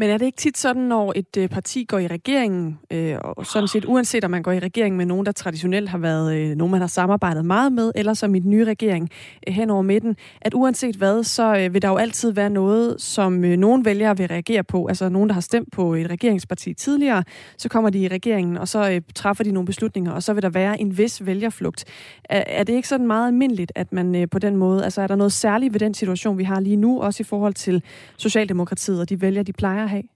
[0.00, 3.46] Men er det ikke tit sådan, når et øh, parti går i regeringen, øh, og
[3.46, 6.56] sådan set uanset om man går i regeringen med nogen, der traditionelt har været øh,
[6.56, 9.10] nogen, man har samarbejdet meget med, eller som i den nye regering
[9.48, 13.00] øh, hen over midten, at uanset hvad, så øh, vil der jo altid være noget,
[13.00, 14.86] som øh, nogen vælgere vil reagere på.
[14.86, 17.24] Altså nogen, der har stemt på et regeringsparti tidligere,
[17.56, 20.42] så kommer de i regeringen, og så øh, træffer de nogle beslutninger, og så vil
[20.42, 21.84] der være en vis vælgerflugt.
[22.24, 25.06] Er, er det ikke sådan meget almindeligt, at man øh, på den måde, altså er
[25.06, 27.82] der noget særligt ved den situation, vi har lige nu, også i forhold til
[28.16, 30.08] Socialdemokratiet og de vælger, de plejer at have?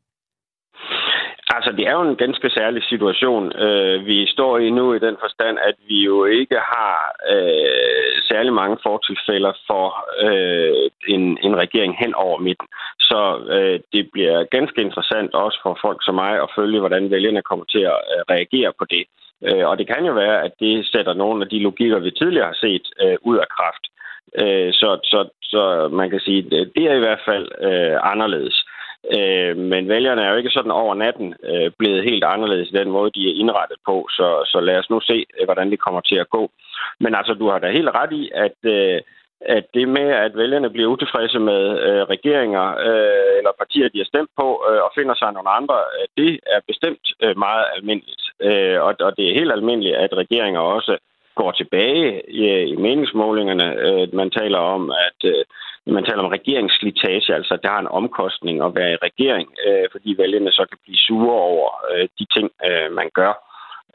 [1.56, 5.16] Altså, det er jo en ganske særlig situation, øh, vi står i nu i den
[5.20, 6.96] forstand, at vi jo ikke har
[7.32, 9.86] øh, særlig mange fortilfælder for
[10.26, 12.68] øh, en, en regering hen over midten.
[13.00, 13.20] Så
[13.56, 17.64] øh, det bliver ganske interessant også for folk som mig at følge, hvordan vælgerne kommer
[17.64, 19.04] til at øh, reagere på det.
[19.46, 22.46] Øh, og det kan jo være, at det sætter nogle af de logikker, vi tidligere
[22.52, 23.84] har set, øh, ud af kraft.
[24.40, 28.56] Øh, så, så, så man kan sige, at det er i hvert fald øh, anderledes.
[29.16, 32.90] Øh, men vælgerne er jo ikke sådan over natten øh, blevet helt anderledes i den
[32.90, 34.06] måde, de er indrettet på.
[34.10, 36.50] Så, så lad os nu se, øh, hvordan det kommer til at gå.
[37.00, 39.00] Men altså, du har da helt ret i, at, øh,
[39.40, 44.12] at det med, at vælgerne bliver utilfredse med øh, regeringer øh, eller partier, de har
[44.12, 48.24] stemt på, øh, og finder sig nogle andre, øh, det er bestemt øh, meget almindeligt.
[48.40, 50.98] Øh, og, og det er helt almindeligt, at regeringer også
[51.34, 53.68] går tilbage i, i meningsmålingerne.
[53.86, 55.44] Øh, man taler om, at øh,
[55.86, 60.14] man taler om regeringsslitage, altså der har en omkostning at være i regering, øh, fordi
[60.18, 63.32] vælgerne så kan blive sure over øh, de ting, øh, man gør.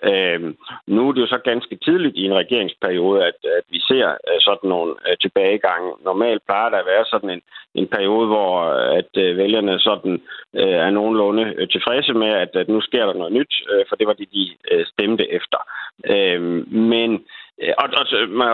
[0.04, 0.54] Øh,
[0.88, 4.40] nu er det jo så ganske tidligt i en regeringsperiode, at, at vi ser øh,
[4.40, 5.94] sådan nogle øh, tilbagegange.
[6.06, 7.42] Normalt plejer der at være sådan en,
[7.76, 10.22] en periode, hvor øh, at øh, vælgerne sådan
[10.54, 13.96] øh, er nogenlunde øh, tilfredse med, at, at nu sker der noget nyt, øh, for
[13.96, 15.60] det var det, de øh, stemte efter.
[16.06, 18.06] Øh, men Øh, Øh, og, og,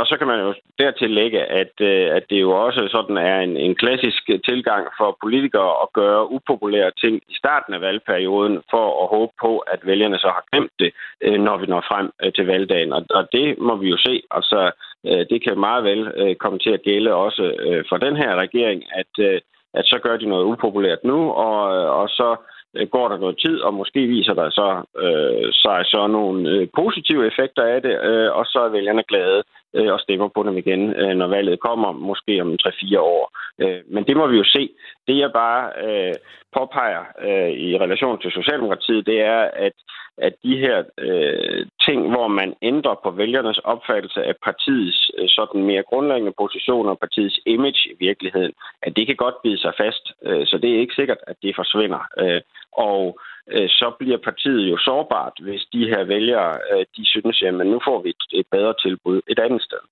[0.01, 3.39] og så kan man jo dertil lægge, at, øh, at det jo også sådan er
[3.39, 9.03] en, en klassisk tilgang for politikere at gøre upopulære ting i starten af valgperioden, for
[9.03, 12.45] at håbe på, at vælgerne så har glemt det, øh, når vi når frem til
[12.45, 12.93] valgdagen.
[12.93, 14.23] Og, og det må vi jo se.
[14.31, 14.71] Altså,
[15.03, 17.43] det kan meget vel komme til at gælde også
[17.89, 19.41] for den her regering, at,
[19.73, 21.61] at så gør de noget upopulært nu, og,
[22.01, 24.69] og så Øh, Øh, går der noget tid, og måske viser der så
[25.03, 29.43] øh, sig så nogle øh, positive effekter af det, øh, og så er vælgerne glade
[29.73, 33.37] øh, og stemmer på dem igen, øh, når valget kommer, måske om 3-4 år.
[33.61, 34.69] Øh, men det må vi jo se.
[35.07, 36.13] Det jeg bare øh,
[36.57, 39.73] påpeger øh, i relation til Socialdemokratiet, det er, at
[40.17, 45.63] at de her øh, ting, hvor man ændrer på vælgernes opfattelse af partiets øh, sådan
[45.63, 50.11] mere grundlæggende positioner, partiets image i virkeligheden, at det kan godt bide sig fast.
[50.25, 52.01] Øh, så det er ikke sikkert, at det forsvinder.
[52.19, 52.41] Øh,
[52.77, 53.19] og
[53.51, 57.79] øh, så bliver partiet jo sårbart, hvis de her vælgere, øh, de synes, at nu
[57.87, 59.83] får vi et, et bedre tilbud et andet sted.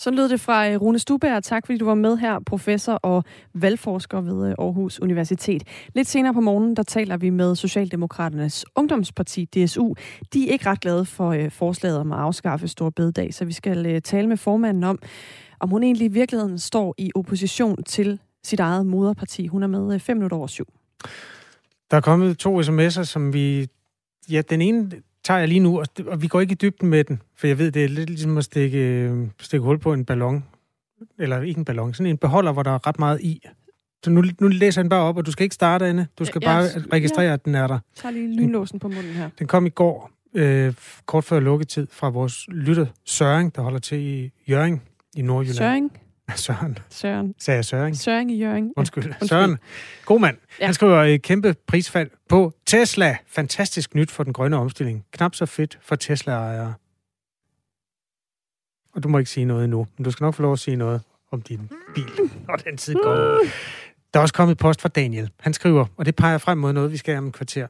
[0.00, 1.42] Så lød det fra øh, Rune Stuberg.
[1.42, 5.88] Tak fordi du var med her, professor og valgforsker ved øh, Aarhus Universitet.
[5.94, 9.94] Lidt senere på morgenen, der taler vi med Socialdemokraternes ungdomsparti, DSU.
[10.32, 13.52] De er ikke ret glade for øh, forslaget om at afskaffe Stor Bededag, så vi
[13.52, 14.98] skal tale med formanden om,
[15.60, 19.46] om hun egentlig i virkeligheden står i opposition til sit eget moderparti.
[19.46, 20.66] Hun er med 5 minutter over syv.
[21.90, 23.68] Der er kommet to sms'er, som vi...
[24.30, 24.90] Ja, den ene
[25.24, 27.58] tager jeg lige nu, og, og vi går ikke i dybden med den, for jeg
[27.58, 30.44] ved, det er lidt ligesom at stikke, stikke hul på en ballon.
[31.18, 33.42] Eller ikke en ballon, sådan en beholder, hvor der er ret meget i.
[34.04, 36.08] Så nu, nu læser jeg den bare op, og du skal ikke starte, Anne.
[36.18, 37.32] Du skal ja, bare registrere, ja.
[37.32, 37.78] at den er der.
[37.94, 39.30] Tag lige lynlåsen på munden her.
[39.38, 40.74] Den kom i går, øh,
[41.06, 44.82] kort før lukketid, fra vores lytter Søring, der holder til i Jørgen
[45.16, 45.56] i Nordjylland.
[45.56, 45.92] Søring?
[46.36, 46.78] Søren.
[46.90, 47.34] Søren.
[47.38, 47.94] Sagde jeg Søren?
[47.94, 48.72] Søren i Jørgen.
[48.76, 49.04] Undskyld.
[49.04, 49.28] Undskyld.
[49.28, 49.58] Søren.
[50.04, 50.36] God mand.
[50.60, 50.64] Ja.
[50.64, 53.16] Han skriver et kæmpe prisfald på Tesla.
[53.26, 55.04] Fantastisk nyt for den grønne omstilling.
[55.12, 56.74] Knap så fedt for Tesla-ejere.
[58.94, 60.76] Og du må ikke sige noget endnu, men du skal nok få lov at sige
[60.76, 62.10] noget om din bil,
[62.48, 63.38] når den tid går.
[64.14, 65.30] Der er også kommet post fra Daniel.
[65.40, 67.66] Han skriver, og det peger frem mod noget, vi skal om en kvarter.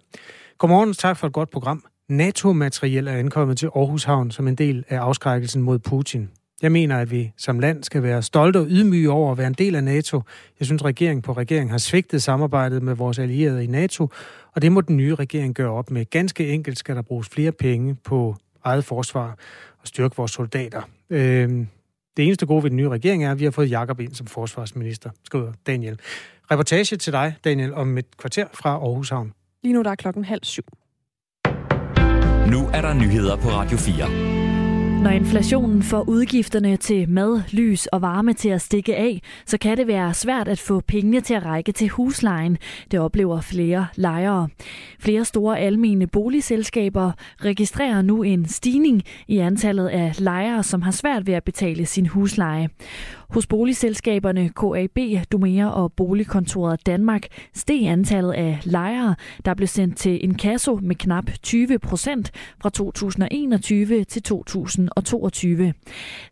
[0.59, 1.85] Godmorgen, tak for et godt program.
[2.09, 6.31] NATO-materiel er ankommet til Aarhus Havn som en del af afskrækkelsen mod Putin.
[6.63, 9.53] Jeg mener, at vi som land skal være stolte og ydmyge over at være en
[9.53, 10.23] del af NATO.
[10.59, 14.09] Jeg synes, regering på regering har svigtet samarbejdet med vores allierede i NATO,
[14.55, 16.05] og det må den nye regering gøre op med.
[16.11, 19.37] Ganske enkelt skal der bruges flere penge på eget forsvar
[19.81, 20.83] og styrke vores soldater.
[21.11, 21.67] Øh,
[22.17, 24.27] Det eneste gode ved den nye regering er, at vi har fået Jakob ind som
[24.27, 25.99] forsvarsminister, skriver Daniel.
[26.51, 29.33] Reportage til dig, Daniel, om et kvarter fra Aarhus Havn.
[29.63, 30.65] Lige nu der er klokken halv syv.
[32.51, 34.40] Nu er der nyheder på Radio 4.
[35.03, 39.77] Når inflationen får udgifterne til mad, lys og varme til at stikke af, så kan
[39.77, 42.59] det være svært at få pengene til at række til huslejen.
[42.91, 44.49] Det oplever flere lejere.
[44.99, 47.13] Flere store almene boligselskaber
[47.45, 52.07] registrerer nu en stigning i antallet af lejere, som har svært ved at betale sin
[52.07, 52.69] husleje.
[53.33, 59.15] Hos boligselskaberne KAB, Domea og Boligkontoret Danmark steg antallet af lejere,
[59.45, 62.31] der blev sendt til en kasso med knap 20 procent
[62.63, 65.75] fra 2021 til 2022.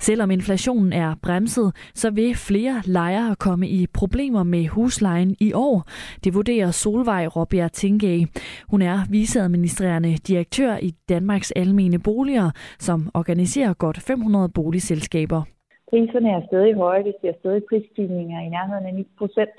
[0.01, 5.89] Selvom inflationen er bremset, så vil flere lejere komme i problemer med huslejen i år.
[6.25, 8.27] Det vurderer Solvej Robert Tingay.
[8.69, 15.58] Hun er viceadministrerende direktør i Danmarks Almene Boliger, som organiserer godt 500 boligselskaber.
[15.91, 17.05] Priserne er stadig høje.
[17.05, 19.57] Vi ser stadig prisstigninger i nærheden af 9 procent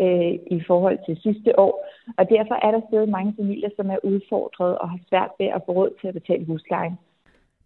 [0.00, 1.74] øh, i forhold til sidste år.
[2.18, 5.62] Og derfor er der stadig mange familier, som er udfordret og har svært ved at
[5.66, 6.98] få råd til at betale huslejen.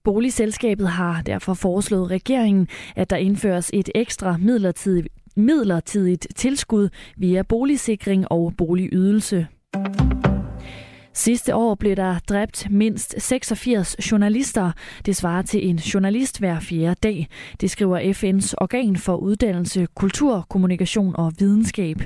[0.04, 8.32] Boligselskabet har derfor foreslået regeringen, at der indføres et ekstra midlertidigt, midlertidigt tilskud via boligsikring
[8.32, 9.46] og boligydelse.
[11.16, 14.72] Sidste år blev der dræbt mindst 86 journalister.
[15.06, 17.28] Det svarer til en journalist hver fjerde dag.
[17.60, 22.02] Det skriver FN's organ for uddannelse, kultur, kommunikation og videnskab.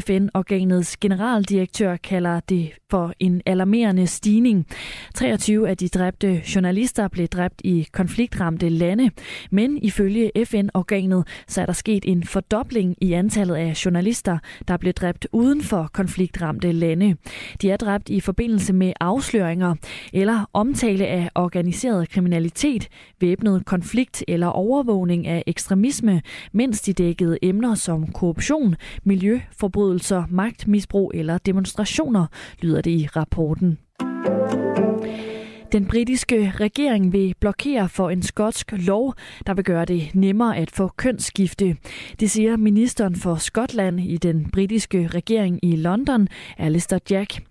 [0.00, 4.66] FN-organets generaldirektør kalder det for en alarmerende stigning.
[5.14, 9.10] 23 af de dræbte journalister blev dræbt i konfliktramte lande,
[9.50, 14.92] men ifølge FN-organet så er der sket en fordobling i antallet af journalister, der blev
[14.92, 17.16] dræbt uden for konfliktramte lande.
[17.62, 18.39] De er dræbt i forbindelse
[18.72, 19.74] med afsløringer
[20.12, 22.88] eller omtale af organiseret kriminalitet,
[23.20, 26.22] væbnet konflikt eller overvågning af ekstremisme,
[26.52, 32.26] mens de dækkede emner som korruption, miljøforbrydelser, magtmisbrug eller demonstrationer,
[32.62, 33.78] lyder det i rapporten.
[35.72, 39.14] Den britiske regering vil blokere for en skotsk lov,
[39.46, 41.76] der vil gøre det nemmere at få kønsskifte.
[42.20, 46.28] Det siger ministeren for Skotland i den britiske regering i London,
[46.58, 47.42] Alistair Jack.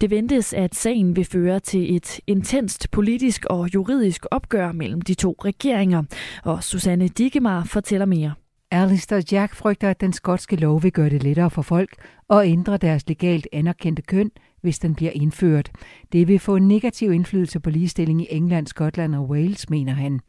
[0.00, 5.14] Det ventes, at sagen vil føre til et intenst politisk og juridisk opgør mellem de
[5.14, 6.02] to regeringer.
[6.44, 8.34] Og Susanne Digemar fortæller mere.
[8.70, 11.90] Alistair Jack frygter, at den skotske lov vil gøre det lettere for folk
[12.30, 15.70] at ændre deres legalt anerkendte køn– hvis den bliver indført.
[16.12, 20.20] Det vil få en negativ indflydelse på ligestilling i England, Skotland og Wales, mener han.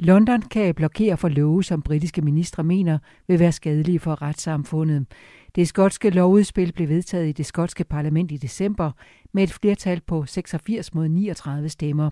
[0.00, 5.06] London kan blokere for love, som britiske ministre mener vil være skadelige for retssamfundet.
[5.54, 8.90] Det skotske lovudspil blev vedtaget i det skotske parlament i december
[9.32, 12.10] med et flertal på 86 mod 39 stemmer.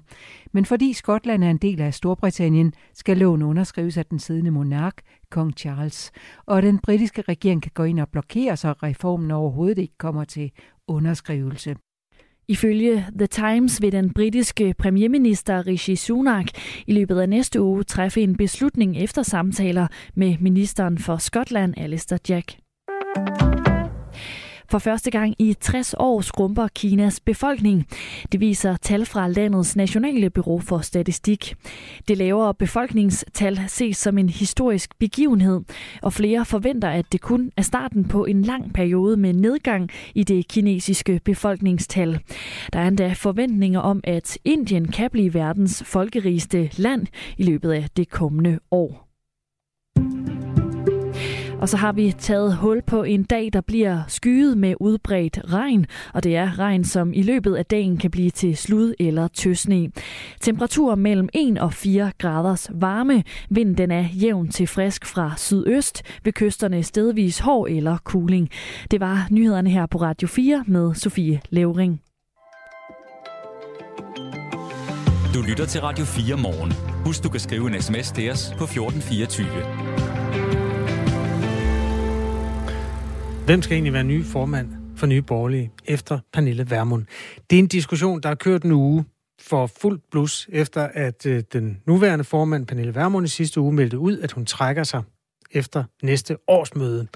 [0.53, 5.01] Men fordi Skotland er en del af Storbritannien, skal loven underskrives af den siddende monark,
[5.31, 6.13] kong Charles.
[6.47, 10.51] Og den britiske regering kan gå ind og blokere, så reformen overhovedet ikke kommer til
[10.89, 11.77] underskrivelse.
[12.49, 16.47] Ifølge The Times vil den britiske premierminister Rishi Sunak
[16.87, 22.19] i løbet af næste uge træffe en beslutning efter samtaler med ministeren for Skotland, Alistair
[22.29, 22.57] Jack.
[24.69, 27.87] For første gang i 60 år skrumper Kinas befolkning.
[28.33, 31.55] Det viser tal fra landets nationale bureau for statistik.
[32.09, 35.61] Det lavere befolkningstal ses som en historisk begivenhed,
[36.03, 40.25] og flere forventer, at det kun er starten på en lang periode med nedgang i
[40.25, 42.19] det kinesiske befolkningstal.
[42.73, 47.07] Der er endda forventninger om, at Indien kan blive verdens folkerigeste land
[47.39, 49.06] i løbet af det kommende år.
[51.61, 55.87] Og så har vi taget hul på en dag, der bliver skyet med udbredt regn,
[56.15, 59.91] og det er regn, som i løbet af dagen kan blive til slud eller tøsne.
[60.41, 63.25] Temperatur mellem 1 og 4 graders varme.
[63.51, 68.51] Vinden den er jævn til frisk fra sydøst, ved kysterne stedvis hård eller kuling.
[68.91, 72.01] Det var nyhederne her på Radio 4 med Sofie Levering.
[75.35, 76.73] Du lytter til Radio 4 morgen.
[77.05, 80.26] Husk, du kan skrive en sms til os på 1424.
[83.47, 87.05] Hvem skal egentlig være ny formand for Nye Borgerlige efter Pernille Vermund?
[87.51, 89.05] Det er en diskussion, der har kørt en uge
[89.41, 93.99] for fuld blus, efter at øh, den nuværende formand, Pernille Vermund, i sidste uge meldte
[93.99, 95.03] ud, at hun trækker sig
[95.51, 97.07] efter næste årsmøde.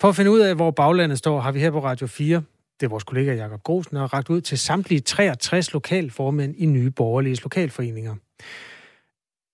[0.00, 2.42] For at finde ud af, hvor baglandet står, har vi her på Radio 4,
[2.80, 6.90] det er vores kollega Jakob Grosen, har ragt ud til samtlige 63 lokalformænd i Nye
[6.90, 8.14] Borgerliges lokalforeninger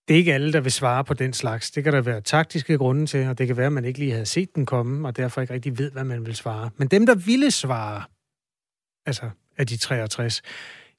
[0.08, 1.70] det er ikke alle, der vil svare på den slags.
[1.70, 4.12] Det kan der være taktiske grunde til, og det kan være, at man ikke lige
[4.12, 6.70] havde set den komme, og derfor ikke rigtig ved, hvad man vil svare.
[6.76, 8.02] Men dem, der ville svare,
[9.06, 10.42] altså af de 63,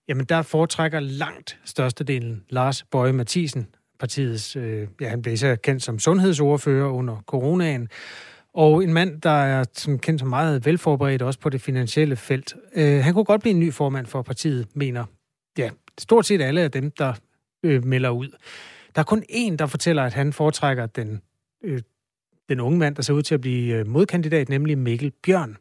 [0.08, 3.68] jamen der foretrækker langt størstedelen Lars Bøje Mathisen,
[4.00, 7.90] partiets, øh, ja, han blev især kendt som sundhedsordfører under coronaen,
[8.54, 12.56] og en mand, der er som kendt som meget velforberedt også på det finansielle felt.
[12.76, 15.06] Øh, han kunne godt blive en ny formand for partiet, mener
[15.58, 17.14] ja, stort set alle af dem, der
[17.64, 18.30] øh, melder ud.
[18.96, 21.22] Der er kun én, der fortæller, at han foretrækker den,
[21.64, 21.82] øh,
[22.50, 25.58] den unge mand, der ser ud til at blive øh, modkandidat, nemlig Mikkel Bjørn.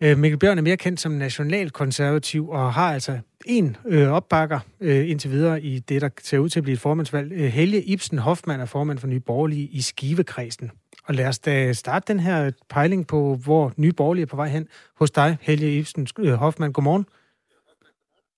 [0.00, 5.10] Øh, Mikkel Bjørn er mere kendt som nationalkonservativ og har altså en øh, opbakker øh,
[5.10, 7.32] indtil videre i det, der ser ud til at blive et formandsvalg.
[7.32, 10.70] Øh, Helge Ibsen Hoffmann er formand for Nye Borgerlige i Skivekredsen.
[11.04, 14.48] Og lad os da starte den her pejling på, hvor Nye Borgerlige er på vej
[14.48, 14.68] hen.
[14.96, 16.72] Hos dig, Helge Ibsen øh, Hoffmann.
[16.72, 17.06] Godmorgen.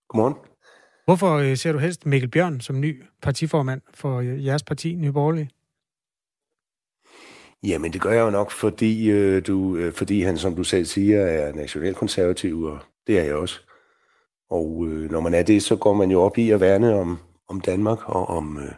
[0.09, 0.35] Godmorgen.
[1.09, 5.13] Hvorfor øh, ser du helst Mikkel Bjørn som ny partiformand for øh, jeres parti, Nye
[5.13, 5.51] Borgerlige?
[7.63, 10.85] Jamen, det gør jeg jo nok, fordi, øh, du, øh, fordi han, som du selv
[10.85, 13.61] siger, er nationalkonservativ, og det er jeg også.
[14.51, 17.19] Og øh, når man er det, så går man jo op i at værne om,
[17.49, 18.73] om Danmark og om øh,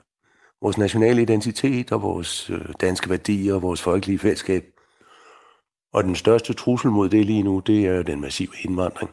[0.62, 4.64] vores nationale identitet og vores øh, danske værdier og vores folkelige fællesskab.
[5.93, 9.11] Og den største trussel mod det lige nu, det er den massive indvandring.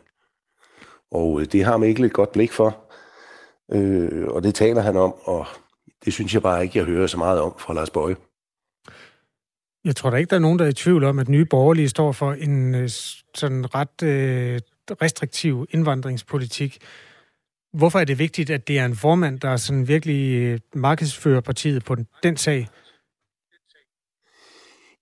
[1.12, 2.88] Og øh, det har Mikkel et godt blik for,
[3.72, 5.46] øh, og det taler han om, og
[6.06, 8.16] det synes jeg bare ikke, jeg hører så meget om fra Lars Bøje.
[9.86, 11.90] Jeg tror da ikke, der er nogen, der er i tvivl om, at nye borgerlige
[11.90, 12.90] står for en øh,
[13.36, 14.60] sådan ret øh,
[15.02, 16.78] restriktiv indvandringspolitik.
[17.74, 21.86] Hvorfor er det vigtigt, at det er en formand, der sådan virkelig øh, markedsfører partiet
[21.86, 22.68] på den, den sag?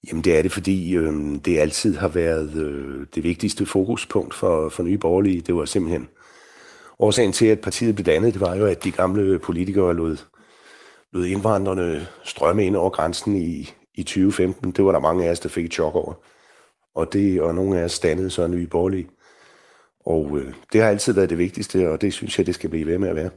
[0.07, 1.13] Jamen det er det, fordi øh,
[1.45, 5.41] det altid har været øh, det vigtigste fokuspunkt for, for nye borgerlige.
[5.41, 6.07] Det var simpelthen
[6.99, 8.33] årsagen til, at partiet blev dannet.
[8.33, 10.17] Det var jo, at de gamle politikere lod,
[11.13, 14.71] lod indvandrerne strømme ind over grænsen i, i 2015.
[14.71, 16.13] Det var der mange af os, der fik et chok over.
[16.95, 19.07] Og, det, og nogle af os standede så nye borgerlige.
[20.05, 22.87] Og øh, det har altid været det vigtigste, og det synes jeg, det skal blive
[22.87, 23.29] ved med at være.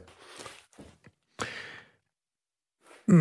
[3.07, 3.15] Mm,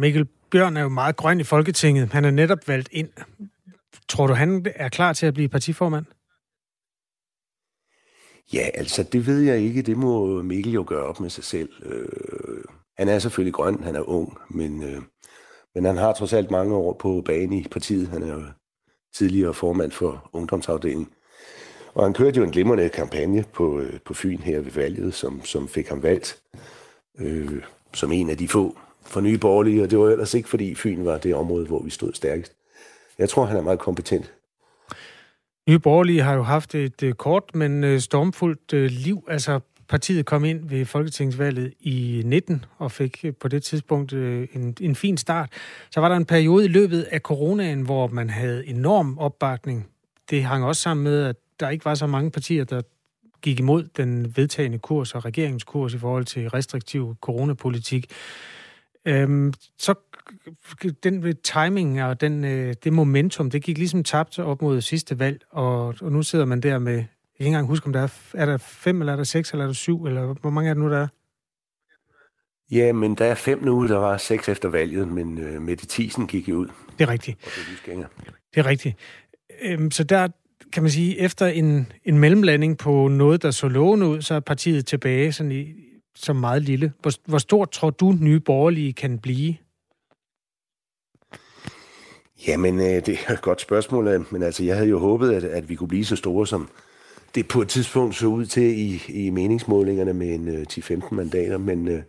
[0.00, 2.12] Mikkel Bjørn er jo meget grøn i Folketinget.
[2.12, 3.08] Han er netop valgt ind.
[4.08, 6.04] Tror du, han er klar til at blive partiformand?
[8.52, 9.82] Ja, altså det ved jeg ikke.
[9.82, 11.68] Det må Mikkel jo gøre op med sig selv.
[11.82, 12.64] Øh,
[12.98, 15.02] han er selvfølgelig grøn, han er ung, men, øh,
[15.74, 18.08] men han har trods alt mange år på banen i partiet.
[18.08, 18.42] Han er jo
[19.14, 21.08] tidligere formand for ungdomsafdelingen.
[21.94, 25.44] Og han kørte jo en glimrende kampagne på, øh, på Fyn her ved valget, som,
[25.44, 26.42] som fik ham valgt
[27.18, 27.62] øh,
[27.94, 31.04] som en af de få for nye borgerlige, og det var ellers ikke, fordi Fyn
[31.04, 32.52] var det område, hvor vi stod stærkest.
[33.18, 34.32] Jeg tror, han er meget kompetent.
[35.68, 39.24] Nye Borgerlige har jo haft et øh, kort, men øh, stormfuldt øh, liv.
[39.28, 44.94] Altså, partiet kom ind ved Folketingsvalget i 19 og fik på det tidspunkt en, en
[44.94, 45.52] fin start.
[45.90, 49.88] Så var der en periode i løbet af coronaen, hvor man havde enorm opbakning.
[50.30, 52.82] Det hang også sammen med, at der ikke var så mange partier, der
[53.42, 58.06] gik imod den vedtagende kurs og regeringskurs i forhold til restriktiv coronapolitik.
[59.06, 59.94] Øhm, så
[61.02, 65.40] den timing og den, øh, det momentum, det gik ligesom tabt op mod sidste valg,
[65.50, 68.18] og, og nu sidder man der med, jeg kan ikke engang huske, om der er,
[68.34, 70.74] er der fem, eller er der seks, eller er der syv, eller hvor mange er
[70.74, 71.08] det nu, der er?
[72.70, 76.26] Ja, men der er fem nu, der var seks efter valget, men øh, Mette Thiesen
[76.26, 76.66] gik jo ud.
[76.98, 77.38] Det er rigtigt.
[77.86, 78.06] Det er
[78.54, 78.96] Det er rigtigt.
[79.62, 80.28] Øhm, så der,
[80.72, 84.40] kan man sige, efter en, en mellemlanding på noget, der så lovende ud, så er
[84.40, 85.74] partiet tilbage sådan i,
[86.16, 86.92] som meget lille.
[87.00, 89.56] Hvor, hvor stort tror du, nye borgerlige kan blive?
[92.46, 95.44] Jamen, øh, det er et godt spørgsmål, øh, men altså, jeg havde jo håbet, at,
[95.44, 96.68] at vi kunne blive så store, som
[97.34, 101.58] det på et tidspunkt så ud til i, i meningsmålingerne med en øh, 10-15 mandater,
[101.58, 102.02] men øh,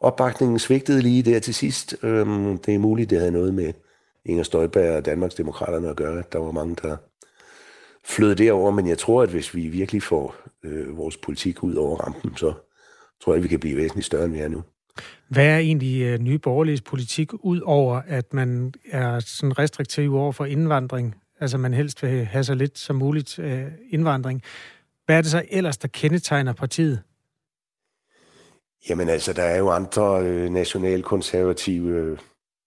[0.00, 1.96] opbakningen svigtede lige der til sidst.
[2.02, 3.72] Øhm, det er muligt, det havde noget med
[4.24, 6.22] Inger Støjberg og Danmarks Demokraterne at gøre.
[6.32, 6.96] Der var mange, der
[8.04, 11.96] flød derover, men jeg tror, at hvis vi virkelig får øh, vores politik ud over
[11.96, 12.52] rampen, så
[13.24, 14.62] tror jeg, vi kan blive væsentligt større, end vi er nu.
[15.28, 20.32] Hvad er egentlig uh, nye borgerlige politik, ud over at man er sådan restriktiv over
[20.32, 21.14] for indvandring?
[21.40, 24.42] Altså man helst vil have så lidt som muligt uh, indvandring.
[25.06, 27.02] Hvad er det så ellers, der kendetegner partiet?
[28.88, 32.18] Jamen altså, der er jo andre øh, nationalkonservative øh,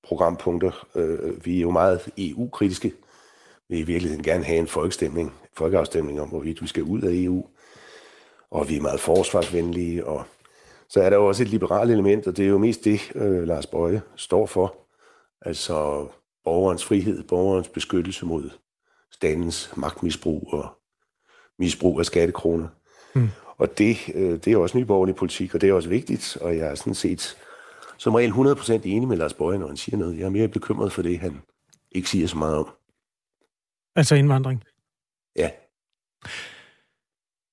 [0.04, 0.88] programpunkter.
[0.96, 2.94] Øh, vi er jo meget EU-kritiske.
[3.70, 7.12] Vi vil i virkeligheden gerne have en folkestemning, folkeafstemning om, hvorvidt vi skal ud af
[7.14, 7.46] EU.
[8.52, 10.26] Og vi er meget forsvarsvenlige, og
[10.90, 13.44] så er der jo også et liberalt element, og det er jo mest det, øh,
[13.48, 14.76] Lars Bøje står for.
[15.42, 16.08] Altså
[16.44, 18.50] borgerens frihed, borgerens beskyttelse mod
[19.12, 20.68] statens magtmisbrug og
[21.60, 22.68] misbrug af skattekroner.
[23.16, 23.30] Mm.
[23.58, 26.68] Og det, øh, det er også nyborgerlig politik, og det er også vigtigt, og jeg
[26.68, 27.38] er sådan set
[27.98, 30.18] som regel 100% enig med Lars Bøje, når han siger noget.
[30.18, 31.42] Jeg er mere bekymret for det, han
[31.92, 32.70] ikke siger så meget om.
[33.96, 34.64] Altså indvandring?
[35.36, 35.50] Ja.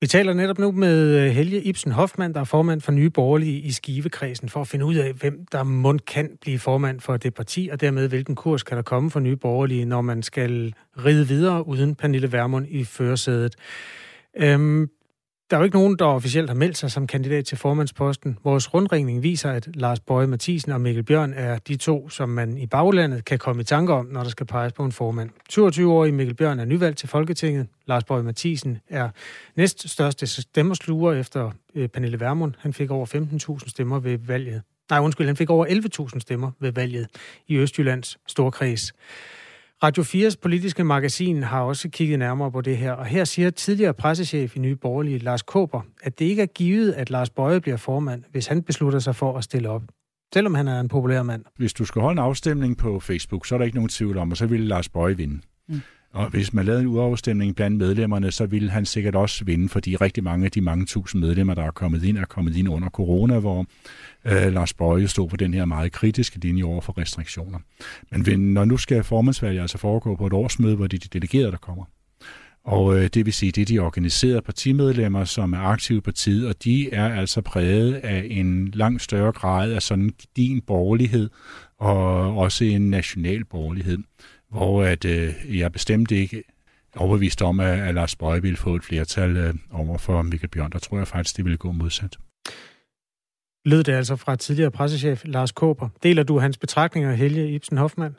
[0.03, 3.59] Vi taler netop nu med øh, Helge Ibsen Hoffmann, der er formand for Nye Borgerlige
[3.61, 7.35] i Skivekredsen, for at finde ud af, hvem der mund kan blive formand for det
[7.35, 10.75] parti, og dermed hvilken kurs kan der komme for Nye Borgerlige, når man skal
[11.05, 13.57] ride videre uden Pernille Vermund i førersædet.
[14.37, 14.91] Øhm,
[15.53, 18.39] der er jo ikke nogen, der officielt har meldt sig som kandidat til formandsposten.
[18.45, 22.59] Vores rundringning viser, at Lars Bøje Mathisen og Mikkel Bjørn er de to, som man
[22.59, 25.31] i baglandet kan komme i tanke om, når der skal peges på en formand.
[25.53, 27.67] 22-årig Mikkel Bjørn er nyvalgt til Folketinget.
[27.87, 29.09] Lars Bøje Mathisen er
[29.57, 32.55] næst største stemmersluger efter øh, Pernille Vermund.
[32.59, 33.07] Han fik over
[33.61, 34.63] 15.000 stemmer ved valget.
[34.91, 35.67] Nej, undskyld, han fik over
[36.13, 37.07] 11.000 stemmer ved valget
[37.49, 38.93] i Østjyllands Storkreds.
[39.83, 43.95] Radio 4's politiske magasin har også kigget nærmere på det her, og her siger tidligere
[43.95, 47.77] pressechef i Nye Borgerlige, Lars Kåber, at det ikke er givet, at Lars Bøje bliver
[47.77, 49.83] formand, hvis han beslutter sig for at stille op.
[50.35, 51.45] Selvom han er en populær mand.
[51.57, 54.31] Hvis du skal holde en afstemning på Facebook, så er der ikke nogen tvivl om,
[54.31, 55.41] og så ville Lars Bøje vinde.
[55.69, 55.81] Mm.
[56.13, 59.97] Og hvis man lavede en udafstemning blandt medlemmerne, så ville han sikkert også vinde, fordi
[59.97, 62.89] rigtig mange af de mange tusind medlemmer, der er kommet ind, er kommet ind under
[62.89, 63.67] corona, hvor
[64.25, 67.59] øh, Lars Bøje stod på den her meget kritiske linje over for restriktioner.
[68.11, 71.51] Men når nu skal formandsvalget altså foregå på et årsmøde, hvor det er de delegerede,
[71.51, 71.85] der kommer,
[72.65, 76.49] og øh, det vil sige, det er de organiserede partimedlemmer, som er aktive i partiet,
[76.49, 81.31] og de er altså præget af en langt større grad af sådan din borgerlighed,
[81.79, 83.99] og også en national borgerlighed
[84.53, 86.43] hvor at, øh, jeg bestemt ikke
[86.97, 90.73] overbevist om, at, at Lars Bøje ville få et flertal øh, over for Mikkel Bjørn.
[90.73, 92.17] Der tror jeg faktisk, det ville gå modsat.
[93.65, 95.89] Lød det altså fra tidligere pressechef Lars Kåber.
[96.03, 98.17] Deler du hans betragtninger, Helge Ibsen Hoffmann?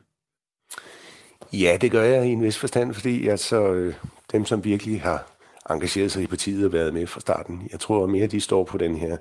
[1.54, 3.94] Ja, det gør jeg i en vis forstand, fordi altså, øh,
[4.32, 5.28] dem, som virkelig har
[5.70, 8.78] engageret sig i partiet og været med fra starten, jeg tror mere, de står på
[8.78, 9.18] den her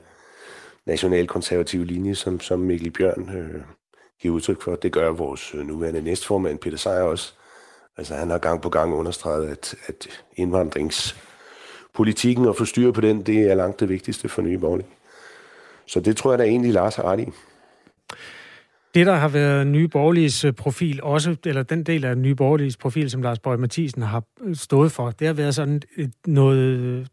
[0.87, 3.63] nationalkonservative linje, som, som Mikkel Bjørn øh,
[4.23, 4.75] give udtryk for.
[4.75, 7.33] Det gør vores øh, nuværende næstformand, Peter Sejer også.
[7.97, 13.23] Altså han har gang på gang understreget, at, at indvandringspolitikken og få styr på den,
[13.23, 14.89] det er langt det vigtigste for Nye Borgerlige.
[15.87, 17.29] Så det tror jeg da egentlig, Lars har ret i.
[18.95, 22.77] Det, der har været Nye Borgerliges øh, profil, også, eller den del af Nye Borgerliges
[22.77, 25.83] profil, som Lars Borg Mathisen har øh, stået for, det har været sådan
[26.27, 27.09] noget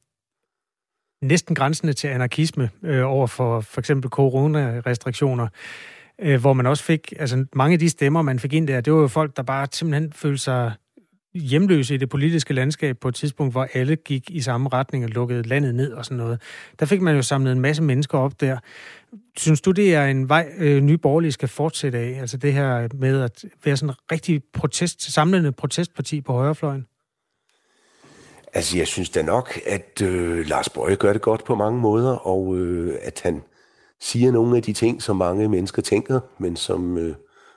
[1.22, 5.48] næsten grænsende til anarkisme øh, over for for eksempel coronarestriktioner
[6.22, 8.94] øh, hvor man også fik, altså mange af de stemmer, man fik ind der, det
[8.94, 10.72] var jo folk, der bare simpelthen følte sig
[11.34, 15.10] hjemløse i det politiske landskab på et tidspunkt, hvor alle gik i samme retning og
[15.10, 16.42] lukkede landet ned og sådan noget.
[16.80, 18.58] Der fik man jo samlet en masse mennesker op der.
[19.38, 22.18] Synes du, det er en vej, øh, nye borgerlige skal fortsætte af?
[22.22, 26.86] Altså det her med at være sådan en rigtig protest, samlende protestparti på højrefløjen?
[28.54, 32.12] Altså, jeg synes da nok, at øh, Lars Bøje gør det godt på mange måder,
[32.12, 33.42] og øh, at han
[34.02, 37.16] siger nogle af de ting, som mange mennesker tænker, men som, øh,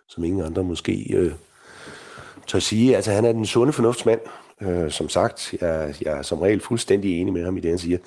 [0.09, 1.33] som ingen andre måske øh,
[2.47, 2.97] tør sige.
[2.97, 4.21] Altså, han er den sunde fornuftsmand.
[4.63, 7.79] Øh, som sagt, jeg, jeg er som regel fuldstændig enig med ham i det, han
[7.79, 7.99] siger.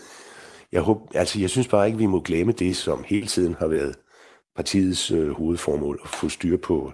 [0.72, 3.68] Jeg, håber, altså, jeg synes bare ikke, vi må glemme det, som hele tiden har
[3.68, 3.96] været
[4.56, 6.92] partiets øh, hovedformål, at få styr på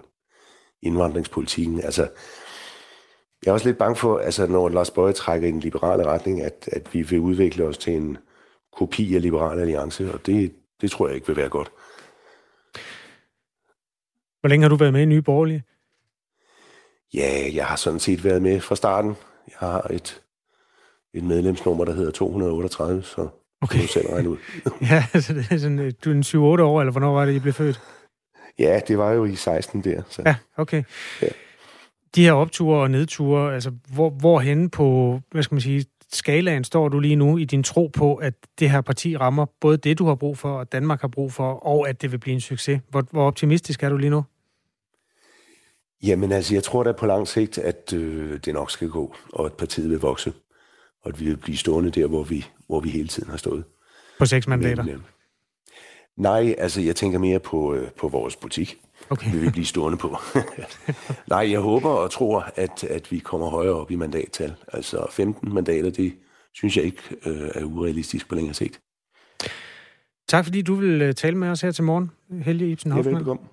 [0.82, 1.80] indvandringspolitikken.
[1.80, 2.08] Altså,
[3.44, 6.42] jeg er også lidt bange for, altså, når Lars Bøje trækker i den liberale retning,
[6.42, 8.18] at, at vi vil udvikle os til en
[8.78, 10.52] kopi af Liberal Alliance, og det,
[10.82, 11.70] det tror jeg ikke vil være godt.
[14.40, 15.62] Hvor længe har du været med i Nye Borgerlige?
[17.14, 19.16] Ja, jeg har sådan set været med fra starten.
[19.48, 20.22] Jeg har et,
[21.14, 23.28] et medlemsnummer, der hedder 238, så
[23.60, 23.72] okay.
[23.72, 24.36] kan du selv regne ud.
[24.90, 27.38] ja, altså det er sådan, du er en 7-8 år, eller hvornår var det, I
[27.38, 27.80] blev født?
[28.58, 30.02] Ja, det var jo i 16 der.
[30.08, 30.22] Så.
[30.26, 30.84] Ja, okay.
[31.22, 31.28] Ja.
[32.14, 36.88] De her opture og nedture, altså hvor, hvorhen på, hvad skal man sige, skalaen står
[36.88, 40.06] du lige nu i din tro på, at det her parti rammer både det, du
[40.06, 42.80] har brug for, og Danmark har brug for, og at det vil blive en succes?
[42.88, 44.24] Hvor, hvor optimistisk er du lige nu?
[46.02, 49.46] Jamen altså, jeg tror da på lang sigt, at øh, det nok skal gå, og
[49.46, 50.32] at partiet vil vokse,
[51.02, 53.64] og at vi vil blive stående der, hvor vi, hvor vi hele tiden har stået.
[54.18, 54.82] På seks mandater?
[54.82, 55.00] Men, øh,
[56.16, 58.78] nej, altså jeg tænker mere på, øh, på vores butik.
[59.12, 59.32] Okay.
[59.32, 60.16] Vi vil blive stående på.
[61.30, 64.54] Nej, jeg håber og tror, at, at vi kommer højere op i mandattal.
[64.72, 66.14] Altså 15 mandater, det
[66.54, 68.80] synes jeg ikke øh, er urealistisk på længere sigt.
[70.28, 72.10] Tak fordi du vil øh, tale med os her til morgen,
[72.42, 73.14] Helge Ibsen Hoffmann.
[73.14, 73.46] Ja, velkommen.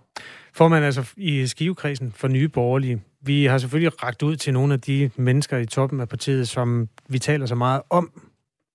[0.54, 3.02] Formand altså i skivekredsen for Nye Borgerlige.
[3.22, 6.90] Vi har selvfølgelig ragt ud til nogle af de mennesker i toppen af partiet, som
[7.08, 8.12] vi taler så meget om,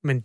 [0.03, 0.25] men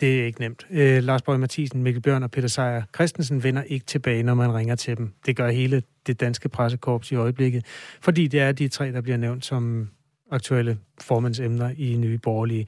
[0.00, 0.66] det er ikke nemt.
[0.70, 4.54] Øh, Lars Borg Mathisen, Mikkel Bjørn og Peter Sejer Christensen vender ikke tilbage, når man
[4.54, 5.12] ringer til dem.
[5.26, 7.66] Det gør hele det danske pressekorps i øjeblikket,
[8.00, 9.88] fordi det er de tre, der bliver nævnt som
[10.30, 12.66] aktuelle formandsemner i Nye Borgerlige.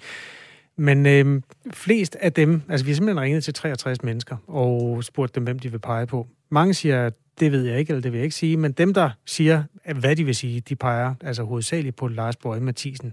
[0.77, 5.35] Men øh, flest af dem, altså vi har simpelthen ringet til 63 mennesker og spurgt
[5.35, 6.27] dem, hvem de vil pege på.
[6.51, 8.95] Mange siger, at det ved jeg ikke, eller det vil jeg ikke sige, men dem,
[8.95, 9.63] der siger,
[10.01, 13.13] hvad de vil sige, de peger altså hovedsageligt på Lars Borg Mathisen.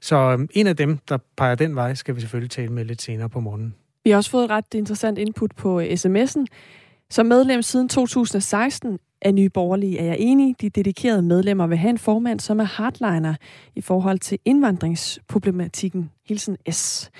[0.00, 3.02] Så øhm, en af dem, der peger den vej, skal vi selvfølgelig tale med lidt
[3.02, 3.74] senere på morgenen.
[4.04, 6.44] Vi har også fået ret interessant input på øh, sms'en.
[7.10, 10.60] Som medlem siden 2016 af Nye Borgerlige er jeg enig.
[10.60, 13.34] De dedikerede medlemmer vil have en formand, som er hardliner
[13.74, 16.10] i forhold til indvandringsproblematikken.
[16.28, 17.10] Hilsen S.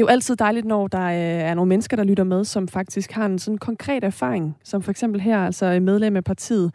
[0.00, 2.68] Det er jo altid dejligt, når der øh, er nogle mennesker, der lytter med, som
[2.68, 6.72] faktisk har en sådan konkret erfaring, som for eksempel her, altså medlem af partiet,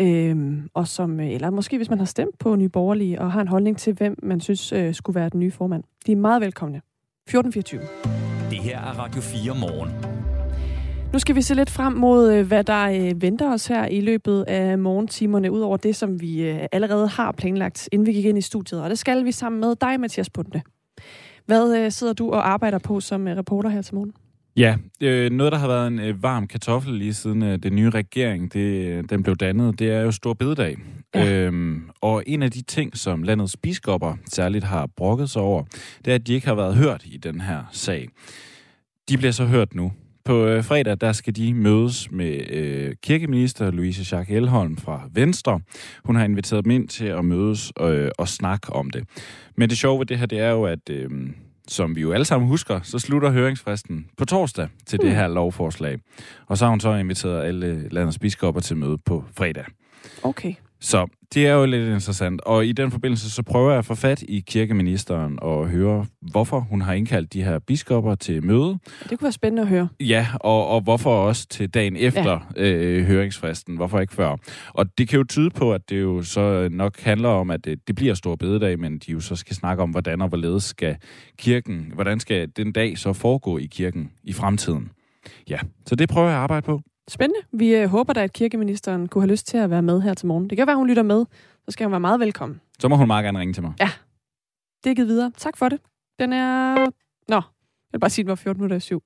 [0.00, 3.40] Øhm, og som, øh, eller måske hvis man har stemt på Nye Borgerlige og har
[3.40, 5.84] en holdning til, hvem man synes øh, skulle være den nye formand.
[6.06, 6.80] De er meget velkomne.
[7.26, 7.80] 1424.
[8.50, 9.90] Det her er Radio 4 morgen.
[11.12, 14.44] Nu skal vi se lidt frem mod, øh, hvad der venter os her i løbet
[14.48, 18.42] af morgentimerne, ud over det, som vi allerede har planlagt, inden vi gik ind i
[18.42, 18.82] studiet.
[18.82, 20.62] Og det skal vi sammen med dig, Mathias Bunde.
[21.46, 24.12] Hvad sidder du og arbejder på som reporter her til morgen?
[24.56, 27.90] Ja, øh, noget, der har været en øh, varm kartoffel lige siden øh, den nye
[27.90, 30.76] regering, det, den blev dannet, det er jo Stor Bededag.
[31.14, 31.32] Ja.
[31.32, 35.64] Øhm, og en af de ting, som landets biskopper særligt har brokket sig over,
[36.04, 38.08] det er, at de ikke har været hørt i den her sag.
[39.08, 39.92] De bliver så hørt nu.
[40.24, 45.60] På øh, fredag, der skal de mødes med øh, kirkeminister Louise Jacques Elholm fra Venstre.
[46.04, 49.04] Hun har inviteret dem ind til at mødes øh, og snakke om det.
[49.56, 51.10] Men det sjove ved det her, det er jo, at øh,
[51.68, 55.16] som vi jo alle sammen husker, så slutter høringsfristen på torsdag til det hmm.
[55.16, 55.98] her lovforslag.
[56.46, 59.64] Og så har hun så inviteret alle landets biskopper til møde på fredag.
[60.22, 60.54] Okay.
[60.84, 62.40] Så det er jo lidt interessant.
[62.40, 66.60] Og i den forbindelse, så prøver jeg at få fat i kirkeministeren og høre, hvorfor
[66.60, 68.78] hun har indkaldt de her biskopper til møde.
[69.02, 69.88] Det kunne være spændende at høre.
[70.00, 72.62] Ja, og, og hvorfor også til dagen efter ja.
[72.62, 73.76] øh, høringsfristen.
[73.76, 74.36] Hvorfor ikke før?
[74.68, 77.88] Og det kan jo tyde på, at det jo så nok handler om, at det,
[77.88, 80.96] det bliver stor bededag, men de jo så skal snakke om, hvordan og hvorledes skal
[81.38, 84.90] kirken, hvordan skal den dag så foregå i kirken i fremtiden.
[85.48, 86.80] Ja, så det prøver jeg at arbejde på.
[87.08, 87.46] Spændende.
[87.52, 90.26] Vi øh, håber da, at kirkeministeren kunne have lyst til at være med her til
[90.26, 90.50] morgen.
[90.50, 91.24] Det kan være, hun lytter med.
[91.64, 92.60] Så skal hun være meget velkommen.
[92.78, 93.72] Så må hun meget gerne ringe til mig.
[93.80, 93.90] Ja.
[94.84, 95.32] Det er givet videre.
[95.36, 95.80] Tak for det.
[96.18, 96.74] Den er...
[97.28, 97.42] Nå, jeg
[97.92, 99.02] vil bare sige, at den var 14 minutter i syv.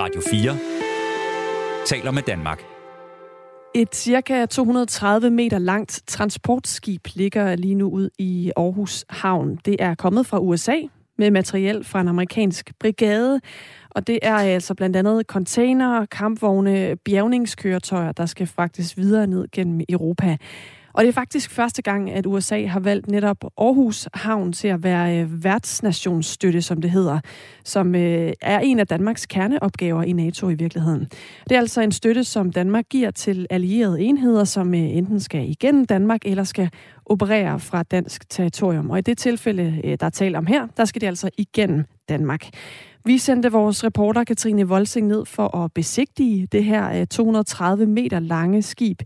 [0.00, 2.64] Radio 4 taler med Danmark.
[3.74, 9.58] Et cirka 230 meter langt transportskib ligger lige nu ud i Aarhus Havn.
[9.64, 10.76] Det er kommet fra USA
[11.18, 13.40] med materiel fra en amerikansk brigade,
[13.94, 19.80] og det er altså blandt andet container, kampvogne, bjergningskøretøjer, der skal fragtes videre ned gennem
[19.88, 20.36] Europa.
[20.94, 24.82] Og det er faktisk første gang, at USA har valgt netop Aarhus Havn til at
[24.82, 27.20] være øh, værtsnationsstøtte, som det hedder,
[27.64, 31.00] som øh, er en af Danmarks kerneopgaver i NATO i virkeligheden.
[31.48, 35.50] Det er altså en støtte, som Danmark giver til allierede enheder, som øh, enten skal
[35.50, 36.70] igennem Danmark eller skal
[37.06, 38.90] operere fra dansk territorium.
[38.90, 41.84] Og i det tilfælde, øh, der er tale om her, der skal det altså igennem
[42.08, 42.46] Danmark.
[43.04, 48.18] Vi sendte vores reporter Katrine Volsing ned for at besigtige det her øh, 230 meter
[48.18, 49.02] lange skib.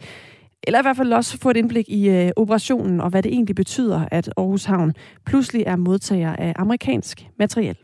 [0.68, 3.56] Eller i hvert fald også få et indblik i øh, operationen og hvad det egentlig
[3.56, 4.92] betyder, at Aarhus Havn
[5.26, 7.76] pludselig er modtager af amerikansk materiel.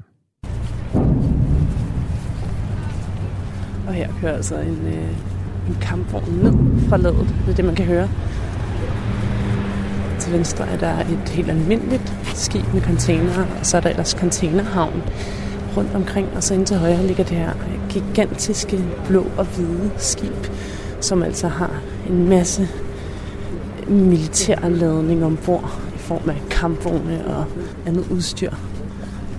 [3.86, 6.52] Og her kører altså en, øh, en kampvogn ned
[6.88, 7.34] fra ladet.
[7.46, 8.08] Det er det, man kan høre.
[10.20, 14.10] Til venstre er der et helt almindeligt skib med container, og så er der ellers
[14.10, 15.02] containerhavn
[15.76, 17.52] rundt omkring, og så ind til højre ligger det her
[17.90, 18.78] gigantiske
[19.08, 20.46] blå og hvide skib,
[21.04, 22.68] som altså har en masse
[23.88, 27.44] militærladning ombord i form af kampvogne og
[27.86, 28.50] andet udstyr,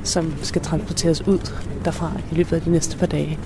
[0.03, 1.39] som skal transporteres ud
[1.85, 3.39] derfra i løbet af de næste par dage.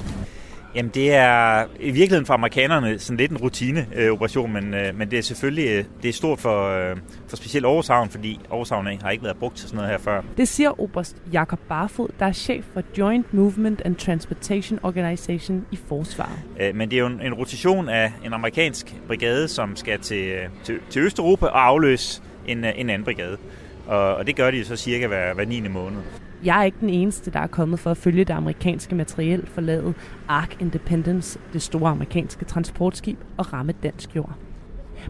[0.76, 5.11] Jamen det er i virkeligheden for amerikanerne sådan lidt en rutineoperation, øh, men, øh, men
[5.11, 6.97] det er selvfølgelig øh, det er stort for, øh,
[7.28, 9.97] for specielt Aarhus Havn, fordi Aarhus Havn har ikke været brugt til sådan noget her
[9.97, 10.22] før.
[10.38, 15.80] Det siger Oberst Jakob Barfod, der er chef for Joint Movement and Transportation Organization i
[15.88, 16.39] Forsvaret.
[16.59, 20.28] Øh, men det er jo en, en rotation af en amerikansk brigade, som skal til,
[20.28, 23.38] øh, til, til Østeuropa og afløse en, øh, en anden brigade.
[23.88, 25.67] Og, og det gør de så cirka hver, hver 9.
[25.67, 26.01] måned.
[26.44, 29.96] Jeg er ikke den eneste, der er kommet for at følge det amerikanske materiel forladet
[30.28, 34.34] Ark Independence, det store amerikanske transportskib, og ramme dansk jord.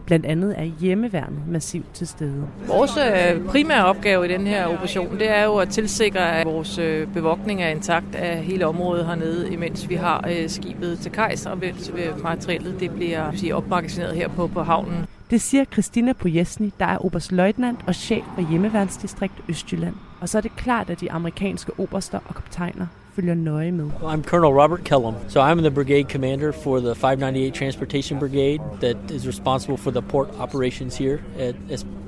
[0.06, 2.48] Blandt andet er hjemmeværnet massivt til stede.
[2.66, 6.78] Vores øh, primære opgave i den her operation, det er jo at tilsikre, at vores
[6.78, 11.46] øh, bevogtning er intakt af hele området hernede, imens vi har øh, skibet til kajs,
[11.46, 15.06] og mens materiellet det bliver sige, opmagasineret her på, på havnen.
[15.30, 19.94] Det siger Christina Pojesny, der er oberstløjtnant og chef for hjemmeværnsdistrikt Østjylland.
[20.20, 23.90] Og så er det klart, at de amerikanske oberster og kaptajner følger nøje med.
[24.02, 25.14] I'm Colonel Robert Kellum.
[25.28, 30.02] So I'm the brigade commander for the 598 Transportation Brigade that is responsible for the
[30.02, 31.54] port operations here at,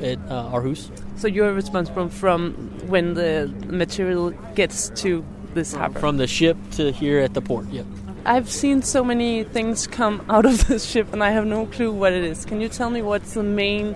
[0.03, 0.91] at uh, Aarhus.
[1.17, 2.53] So you're responsible from
[2.89, 6.01] when the material gets to this harbor?
[6.01, 7.87] From the ship to here at the port, yep.
[8.25, 11.93] I've seen so many things come out of this ship, and I have no clue
[11.93, 12.45] what it is.
[12.45, 13.95] Can you tell me what's the main,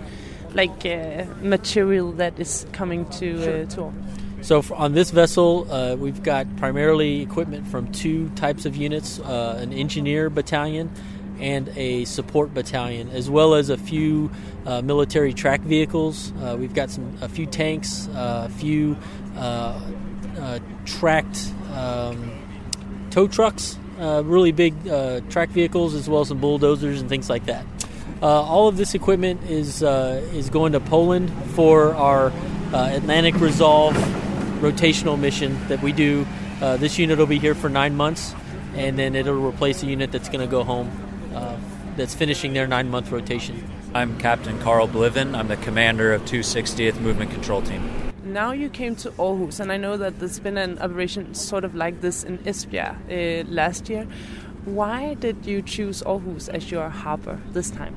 [0.56, 3.62] like, uh, material that is coming to Sure.
[3.62, 3.92] uh, to all?
[4.42, 9.18] So for, on this vessel, uh, we've got primarily equipment from two types of units:
[9.20, 10.90] uh, an engineer battalion
[11.40, 14.30] and a support battalion, as well as a few
[14.64, 16.32] uh, military track vehicles.
[16.40, 18.96] Uh, we've got some a few tanks, uh, a few
[19.36, 19.78] uh,
[20.38, 22.30] uh, tracked um,
[23.10, 27.28] tow trucks, uh, really big uh, track vehicles, as well as some bulldozers and things
[27.28, 27.64] like that.
[28.22, 32.32] Uh, all of this equipment is uh, is going to Poland for our
[32.72, 33.94] uh, Atlantic Resolve
[34.60, 36.26] rotational mission that we do.
[36.62, 38.34] Uh, this unit will be here for nine months,
[38.74, 40.90] and then it'll replace a unit that's going to go home.
[41.34, 41.56] Uh,
[41.96, 43.62] that's finishing their nine month rotation.
[43.94, 45.34] I'm Captain Carl Bliven.
[45.34, 48.12] I'm the commander of 260th Movement Control Team.
[48.24, 51.74] Now you came to Aarhus, and I know that there's been an operation sort of
[51.74, 54.06] like this in Esbjerg uh, last year.
[54.66, 57.94] Why did you choose Aarhus as your harbor this time?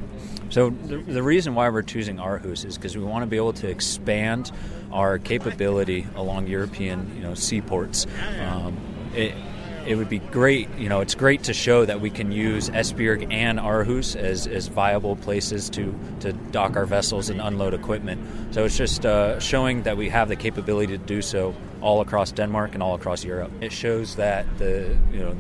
[0.50, 3.54] So the, the reason why we're choosing Aarhus is because we want to be able
[3.54, 4.52] to expand
[4.92, 8.06] our capability along European, you know, seaports.
[8.40, 8.78] Um,
[9.16, 9.34] it,
[9.88, 13.34] it would be great, you know, it's great to show that we can use Esbjerg
[13.34, 18.54] and Aarhus as, as viable places to, to dock our vessels and unload equipment.
[18.54, 22.32] So it's just uh, showing that we have the capability to do so all across
[22.32, 23.52] Denmark and all across Europe.
[23.62, 25.36] It shows that the, you know,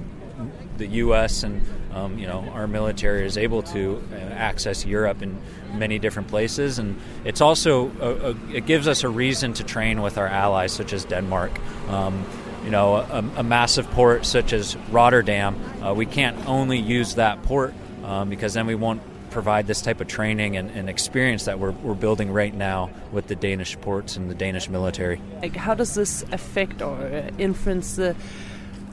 [0.80, 1.44] the U.S.
[1.44, 1.62] and
[1.94, 5.40] um, you know our military is able to uh, access Europe in
[5.74, 10.02] many different places, and it's also a, a, it gives us a reason to train
[10.02, 11.52] with our allies, such as Denmark.
[11.90, 12.26] Um,
[12.64, 17.42] you know, a, a, massive port such as Rotterdam, uh, we can't only use that
[17.44, 17.74] port
[18.04, 21.72] um, because then we won't provide this type of training and, and experience that we're,
[21.72, 25.22] we're building right now with the Danish ports and the Danish military.
[25.42, 28.16] Like, how does this affect or uh, influence the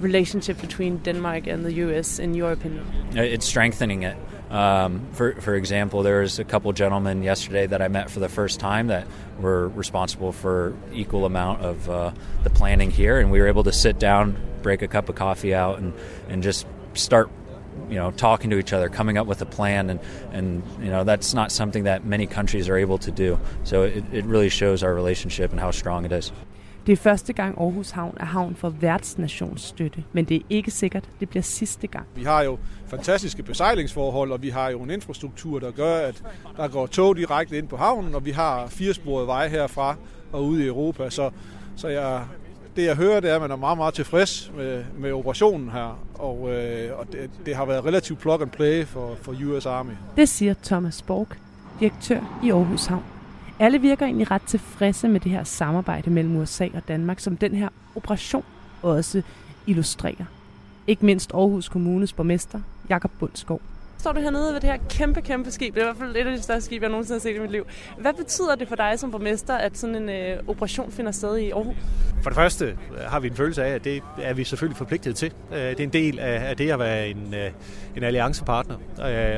[0.01, 2.19] relationship between Denmark and the U.S.
[2.19, 2.85] in your opinion?
[3.15, 4.17] It's strengthening it.
[4.51, 8.29] Um, for for example, there was a couple gentlemen yesterday that I met for the
[8.29, 9.07] first time that
[9.41, 12.13] were responsible for equal amount of uh,
[12.45, 15.55] the planning here, and we were able to sit down, break a cup of coffee
[15.55, 15.93] out, and
[16.29, 17.31] and just start.
[17.91, 20.01] You know, talking to each other, coming up with a plan, and,
[20.33, 23.39] and you know that's not something that many countries are able to do.
[23.65, 26.33] So it, it really shows our relationship and how strong it is.
[26.87, 31.05] Det er første gang Aarhus Havn er havn for værtsnationsstøtte, men det er ikke sikkert,
[31.21, 32.07] det bliver sidste gang.
[32.15, 36.23] Vi har jo fantastiske besejlingsforhold, og vi har jo en infrastruktur, der gør, at
[36.57, 39.97] der går tog direkte ind på havnen, og vi har firesporede veje herfra
[40.33, 41.11] og ude i Europa.
[41.11, 41.31] Så,
[41.77, 42.25] så jeg,
[42.77, 45.99] det jeg hører, det er, at man er meget, meget tilfreds med, med operationen her,
[46.15, 49.93] og, øh, og det, det har været relativt plug and play for, for US Army.
[50.17, 51.29] Det siger Thomas Borg,
[51.81, 53.16] direktør i Aarhus Havn.
[53.59, 57.55] Alle virker egentlig ret tilfredse med det her samarbejde mellem USA og Danmark, som den
[57.55, 58.45] her operation
[58.83, 59.23] også
[59.67, 60.25] illustrerer.
[60.87, 63.61] Ikke mindst Aarhus Kommunes borgmester, Jakob Bundskov.
[63.99, 65.75] Står du hernede ved det her kæmpe, kæmpe skib?
[65.75, 67.39] Det er i hvert fald et af de største skibe, jeg nogensinde har set i
[67.39, 67.67] mit liv.
[67.99, 71.51] Hvad betyder det for dig som borgmester, at sådan en øh, operation finder sted i
[71.51, 71.75] Aarhus?
[72.23, 75.17] For det første øh, har vi en følelse af, at det er vi selvfølgelig forpligtet
[75.17, 75.33] til.
[75.53, 77.51] Øh, Det er en del af det at være en, øh,
[77.97, 78.77] en alliancepartner.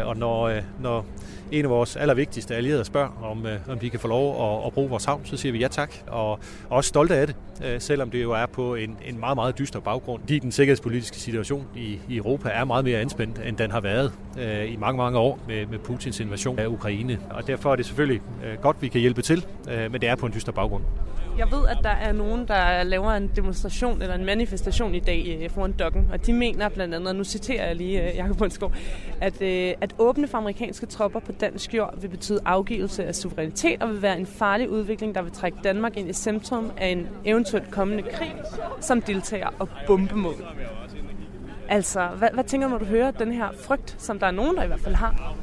[0.05, 1.07] Og når, når
[1.53, 4.73] en af vores allervigtigste allierede spørger, om, øh, om de kan få lov at, at
[4.73, 6.39] bruge vores havn, så siger vi ja tak, og
[6.71, 9.81] også stolte af det, øh, selvom det jo er på en, en meget, meget dyster
[9.81, 10.21] baggrund.
[10.21, 14.13] Fordi den sikkerhedspolitiske situation i, i Europa er meget mere anspændt, end den har været
[14.39, 17.19] øh, i mange, mange år med, med Putins invasion af Ukraine.
[17.31, 18.23] Og derfor er det selvfølgelig
[18.63, 20.83] godt, vi kan hjælpe til, men det er på en dyster baggrund.
[21.39, 25.51] Jeg ved, at der er nogen, der laver en demonstration eller en manifestation i dag
[25.55, 28.73] foran dokken, og de mener blandt andet, og nu citerer jeg lige Jakob Bundsgaard,
[29.21, 29.43] at,
[29.81, 34.03] at åbne for amerikanske tropper på dansk jord vil betyde afgivelse af suverænitet og vil
[34.03, 38.03] være en farlig udvikling, der vil trække Danmark ind i centrum af en eventuelt kommende
[38.03, 38.35] krig
[38.81, 40.45] som deltager og bombemål.
[41.69, 44.57] Altså, hvad, hvad tænker du, når du hører den her frygt, som der er nogen,
[44.57, 45.37] der i hvert fald har?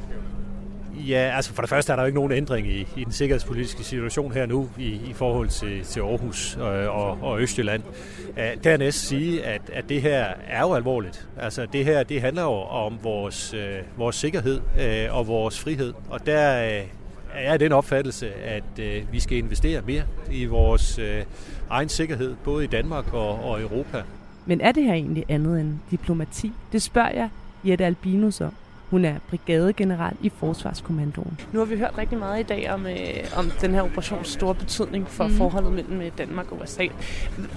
[0.96, 3.84] Ja, altså for det første er der jo ikke nogen ændring i, i den sikkerhedspolitiske
[3.84, 7.82] situation her nu i, i forhold til, til Aarhus øh, og, og Østjylland.
[8.28, 11.28] Uh, dernæst sige, at, at det her er jo alvorligt.
[11.36, 15.94] Altså det her, det handler jo om vores, øh, vores sikkerhed øh, og vores frihed.
[16.10, 16.86] Og der øh,
[17.34, 21.24] er jeg den opfattelse, at øh, vi skal investere mere i vores øh,
[21.70, 24.02] egen sikkerhed, både i Danmark og, og Europa.
[24.46, 26.52] Men er det her egentlig andet end diplomati?
[26.72, 27.28] Det spørger jeg
[27.64, 28.52] Jette Albinus om.
[28.90, 31.40] Hun er brigadegeneral i Forsvarskommandoen.
[31.52, 32.94] Nu har vi hørt rigtig meget i dag om, øh,
[33.36, 35.32] om den her operations store betydning for mm.
[35.32, 36.86] forholdet mellem øh, Danmark og USA.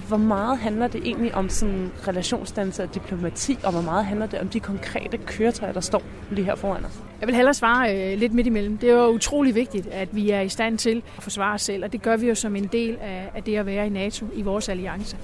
[0.07, 4.39] Hvor meget handler det egentlig om sådan relationsdannelse og diplomati, og hvor meget handler det
[4.39, 6.01] om de konkrete køretøjer, der står
[6.31, 6.99] lige her foran os?
[7.19, 8.77] Jeg vil hellere svare øh, lidt midt imellem.
[8.77, 11.83] Det er jo utrolig vigtigt, at vi er i stand til at forsvare os selv,
[11.83, 14.25] og det gør vi jo som en del af, af det at være i NATO,
[14.33, 15.17] i vores alliance.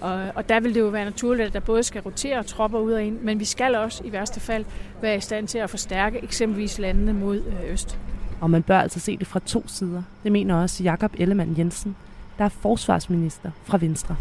[0.00, 2.92] Og, og der vil det jo være naturligt, at der både skal rotere tropper ud
[2.92, 4.64] og ind, men vi skal også i værste fald
[5.02, 7.98] være i stand til at forstærke eksempelvis landene mod øh, øst.
[8.40, 10.02] Og man bør altså se det fra to sider.
[10.22, 11.96] Det mener også Jakob Ellemann Jensen,
[12.38, 14.16] der er forsvarsminister fra Venstre.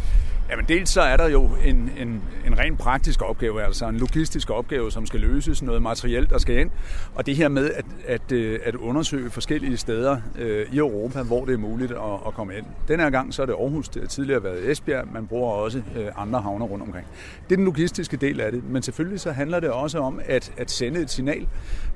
[0.50, 4.50] Jamen dels så er der jo en, en, en ren praktisk opgave, altså en logistisk
[4.50, 6.70] opgave, som skal løses, noget materiel, der skal ind.
[7.16, 11.46] Og det her med at, at, øh, at undersøge forskellige steder øh, i Europa, hvor
[11.46, 11.98] det er muligt at,
[12.28, 12.66] at komme ind.
[12.88, 15.82] Den her gang så er det Aarhus, det har tidligere været Esbjerg, man bruger også
[15.98, 17.08] øh, andre havner rundt omkring.
[17.50, 20.54] Det er den logistiske del af det, men selvfølgelig så handler det også om at,
[20.58, 21.48] at sende et signal,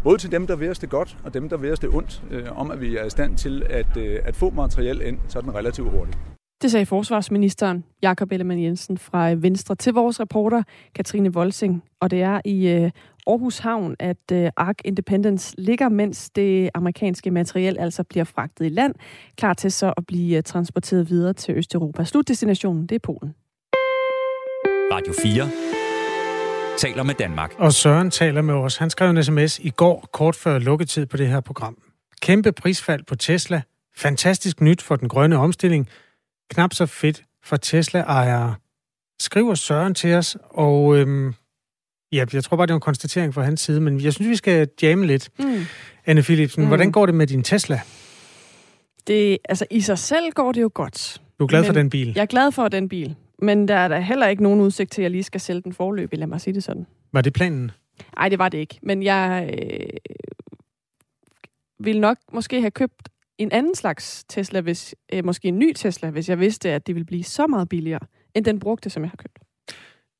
[0.03, 2.23] både til dem, der vil os det godt, og dem, der vil os det ondt,
[2.31, 5.55] øh, om at vi er i stand til at, øh, at få materiel ind sådan
[5.55, 6.17] relativt hurtigt.
[6.63, 10.63] Det sagde forsvarsministeren Jakob Ellemann Jensen fra Venstre til vores reporter
[10.95, 11.83] Katrine Volsing.
[11.99, 12.91] Og det er i øh,
[13.27, 18.69] Aarhus Havn, at øh, Ark Independence ligger, mens det amerikanske materiel altså bliver fragtet i
[18.69, 18.95] land,
[19.37, 22.03] klar til så at blive øh, transporteret videre til Østeuropa.
[22.03, 23.35] Slutdestinationen, det er Polen.
[24.93, 25.49] Radio 4
[26.77, 27.53] taler med Danmark.
[27.57, 28.77] Og Søren taler med os.
[28.77, 31.77] Han skrev en sms i går, kort før lukketid på det her program.
[32.21, 33.61] Kæmpe prisfald på Tesla.
[33.95, 35.89] Fantastisk nyt for den grønne omstilling–
[36.53, 38.55] knap så fedt for Tesla-ejere.
[39.19, 41.33] Skriver Søren til os, og øhm,
[42.11, 44.35] ja, jeg tror bare, det er en konstatering fra hans side, men jeg synes, vi
[44.35, 45.29] skal jamme lidt.
[45.39, 45.65] Mm.
[46.05, 46.67] Anne Philipsen, mm.
[46.67, 47.81] hvordan går det med din Tesla?
[49.07, 51.21] Det, altså, i sig selv går det jo godt.
[51.39, 52.11] Du er glad for den bil?
[52.15, 53.15] Jeg er glad for den bil.
[53.39, 55.73] Men der er der heller ikke nogen udsigt til, at jeg lige skal sælge den
[55.73, 56.85] forløb, lad mig sige det sådan.
[57.13, 57.71] Var det planen?
[58.17, 58.79] Nej, det var det ikke.
[58.81, 59.87] Men jeg øh,
[61.79, 66.09] ville nok måske have købt en anden slags Tesla, hvis, øh, måske en ny Tesla,
[66.09, 67.99] hvis jeg vidste, at det ville blive så meget billigere,
[68.35, 69.39] end den brugte, som jeg har købt.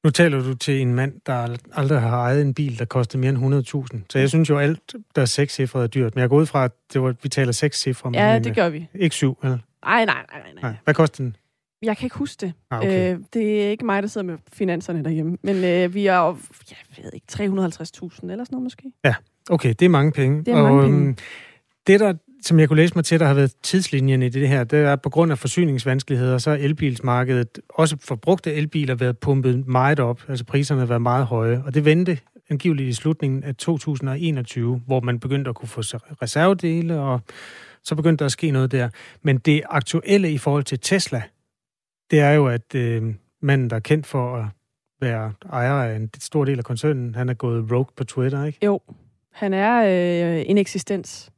[0.04, 3.30] Nu taler du til en mand, der aldrig har ejet en bil, der koster mere
[3.30, 4.06] end 100.000.
[4.10, 6.16] Så jeg synes jo, alt, der er seks cifre, er dyrt.
[6.16, 8.12] Men jeg går ud fra, at det var, vi taler seks cifre.
[8.14, 8.88] Ja, det gør vi.
[8.96, 9.58] Ikke syv, eller?
[9.86, 10.62] Nej, nej, nej, nej.
[10.62, 10.74] nej.
[10.84, 11.36] Hvad koster den?
[11.82, 12.54] Jeg kan ikke huske det.
[12.72, 13.14] Ah, okay.
[13.14, 15.38] øh, det er ikke mig, der sidder med finanserne derhjemme.
[15.42, 16.38] Men øh, vi er jo,
[16.70, 17.80] jeg ved ikke, 350.000 eller
[18.20, 18.92] sådan noget måske.
[19.06, 19.16] Ja,
[19.50, 20.40] okay, det er mange penge.
[20.40, 21.08] Det er mange og, penge.
[21.08, 21.18] Øhm,
[21.88, 22.14] det, der
[22.44, 24.96] som jeg kunne læse mig til, der har været tidslinjen i det her, det er
[24.96, 30.22] på grund af forsyningsvanskeligheder, så er elbilsmarkedet, også for brugte elbiler, været pumpet meget op.
[30.28, 32.20] Altså priserne har været meget høje, og det vendte
[32.50, 35.82] angiveligt i slutningen af 2021, hvor man begyndte at kunne få
[36.22, 37.22] reservedele, og
[37.84, 38.90] så begyndte der at ske noget der.
[39.22, 41.22] Men det aktuelle i forhold til Tesla,
[42.12, 43.04] det er jo, at øh,
[43.42, 44.46] manden, der er kendt for at
[45.02, 48.60] være ejer af en stor del af koncernen, han er gået rogue på Twitter, ikke?
[48.66, 48.80] Jo,
[49.34, 51.30] han er øh, en eksistens,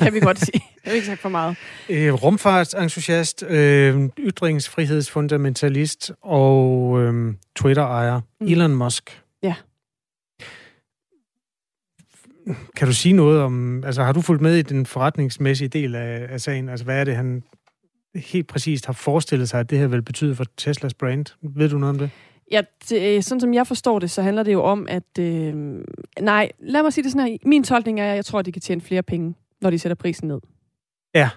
[0.00, 0.64] kan vi godt sige.
[0.84, 1.56] Det er ikke sagt for meget.
[1.88, 8.20] Øh, rumfartsentusiast, øh, ytringsfrihedsfundamentalist og øh, Twitter-ejer.
[8.40, 8.46] Mm.
[8.46, 9.22] Elon Musk.
[9.42, 9.54] Ja.
[12.76, 13.84] Kan du sige noget om...
[13.84, 16.68] Altså, har du fulgt med i den forretningsmæssige del af, af sagen?
[16.68, 17.42] Altså, hvad er det, han
[18.14, 21.26] helt præcist har forestillet sig, at det her vil betyde for Teslas brand?
[21.42, 22.10] Ved du noget om det?
[22.50, 25.18] Ja, det, sådan som jeg forstår det, så handler det jo om, at...
[25.18, 25.54] Øh,
[26.20, 27.36] nej, lad mig sige det sådan her.
[27.44, 29.94] Min tolkning er, at jeg tror, at de kan tjene flere penge, når de sætter
[29.94, 30.40] prisen ned.
[31.14, 31.30] Ja.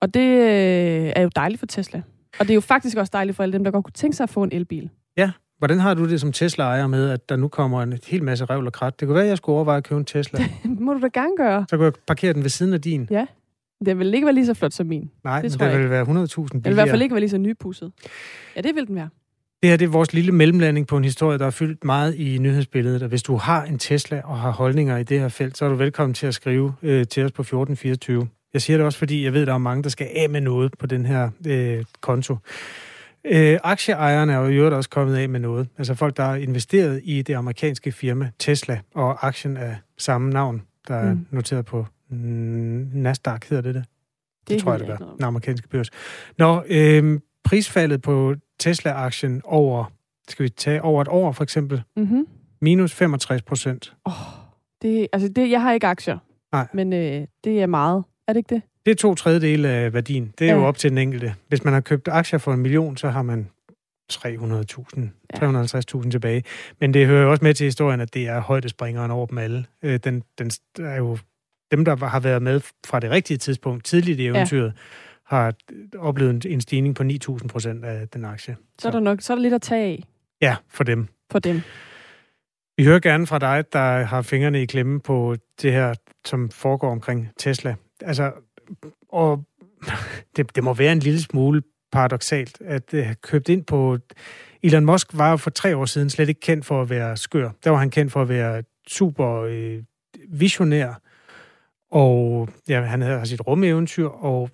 [0.00, 2.02] Og det øh, er jo dejligt for Tesla.
[2.38, 4.24] Og det er jo faktisk også dejligt for alle dem, der godt kunne tænke sig
[4.24, 4.90] at få en elbil.
[5.16, 5.30] Ja.
[5.58, 8.66] Hvordan har du det som Tesla-ejer med, at der nu kommer en hel masse revl
[8.66, 9.00] og krat?
[9.00, 10.38] Det kunne være, at jeg skulle overveje at købe en Tesla.
[10.62, 11.64] det må du da gerne gøre.
[11.68, 13.08] Så kunne jeg parkere den ved siden af din.
[13.10, 13.26] Ja.
[13.84, 15.10] Det vil ikke være lige så flot som min.
[15.24, 16.48] Nej, det men det vil være 100.000 billigere.
[16.54, 17.92] Det vil i hvert fald ikke være lige så nypusset.
[18.56, 19.08] Ja, det vil den være.
[19.62, 22.38] Det her det er vores lille mellemlanding på en historie, der er fyldt meget i
[22.38, 23.02] nyhedsbilledet.
[23.02, 25.68] Og hvis du har en Tesla og har holdninger i det her felt, så er
[25.68, 28.28] du velkommen til at skrive øh, til os på 1424.
[28.52, 30.40] Jeg siger det også, fordi jeg ved, at der er mange, der skal af med
[30.40, 32.36] noget på den her øh, konto.
[33.24, 35.68] Øh, aktieejerne er jo i øvrigt også kommet af med noget.
[35.78, 40.62] Altså folk, der har investeret i det amerikanske firma Tesla, og aktien er samme navn,
[40.88, 41.26] der er mm.
[41.30, 43.84] noteret på Nasdaq, hedder det det?
[44.40, 44.96] Det, det tror jeg, det er.
[44.96, 45.90] Den amerikanske børs.
[46.38, 49.84] Nå, øh, prisfaldet på Tesla-aktien over,
[50.28, 52.26] skal vi tage over et år for eksempel, mm-hmm.
[52.60, 53.94] minus 65 procent.
[54.04, 54.12] Oh,
[54.82, 56.18] det, altså det, jeg har ikke aktier,
[56.52, 56.66] Nej.
[56.74, 58.04] men øh, det er meget.
[58.28, 58.62] Er det ikke det?
[58.86, 60.34] Det er to tredjedele af værdien.
[60.38, 60.58] Det er ja.
[60.58, 61.34] jo op til den enkelte.
[61.48, 63.48] Hvis man har købt aktier for en million, så har man
[64.12, 64.20] 300.000,
[65.40, 65.62] ja.
[66.02, 66.44] 350.000 tilbage.
[66.80, 69.64] Men det hører jo også med til historien, at det er højdespringeren over dem alle.
[69.82, 71.18] Øh, den, den er jo
[71.70, 74.72] dem, der har været med fra det rigtige tidspunkt, tidligt i eventyret, ja
[75.30, 75.54] har
[75.98, 78.56] oplevet en stigning på 9.000 procent af den aktie.
[78.78, 80.04] Så, er der nok så er der lidt at tage af.
[80.40, 81.08] Ja, for dem.
[81.30, 81.60] For dem.
[82.76, 86.90] Vi hører gerne fra dig, der har fingrene i klemme på det her, som foregår
[86.90, 87.74] omkring Tesla.
[88.00, 88.32] Altså,
[89.08, 89.44] og
[90.36, 91.62] det, det må være en lille smule
[91.92, 93.98] paradoxalt, at have købt ind på...
[94.62, 97.50] Elon Musk var for tre år siden slet ikke kendt for at være skør.
[97.64, 99.82] Der var han kendt for at være super øh,
[100.28, 101.00] visionær,
[101.90, 104.50] og ja, han havde sit rumeventyr, og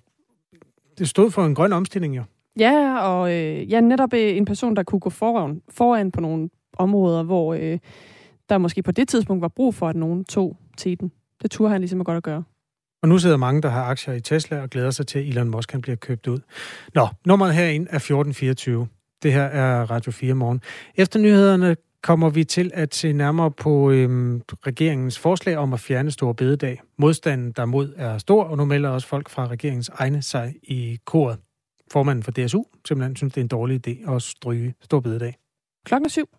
[0.99, 2.23] det stod for en grøn omstilling jo.
[2.59, 6.49] Ja, og øh, ja, netop øh, en person, der kunne gå foran, foran på nogle
[6.77, 7.79] områder, hvor øh,
[8.49, 11.11] der måske på det tidspunkt var brug for, at nogen tog teten.
[11.41, 12.43] Det turde han ligesom godt at gøre.
[13.01, 15.49] Og nu sidder mange, der har aktier i Tesla og glæder sig til, at Elon
[15.49, 16.39] Musk kan blive købt ud.
[16.95, 18.87] Nå, nummeret herinde er 1424.
[19.23, 20.61] Det her er Radio 4 morgen.
[20.95, 26.11] Efter nyhederne kommer vi til at se nærmere på øhm, regeringens forslag om at fjerne
[26.11, 26.81] store bededag.
[26.97, 30.97] Modstanden der mod er stor, og nu melder også folk fra regeringens egne sig i
[31.05, 31.39] koret.
[31.91, 35.37] Formanden for DSU simpelthen synes, det er en dårlig idé at stryge store bededag.
[35.85, 36.29] Klokken er syv.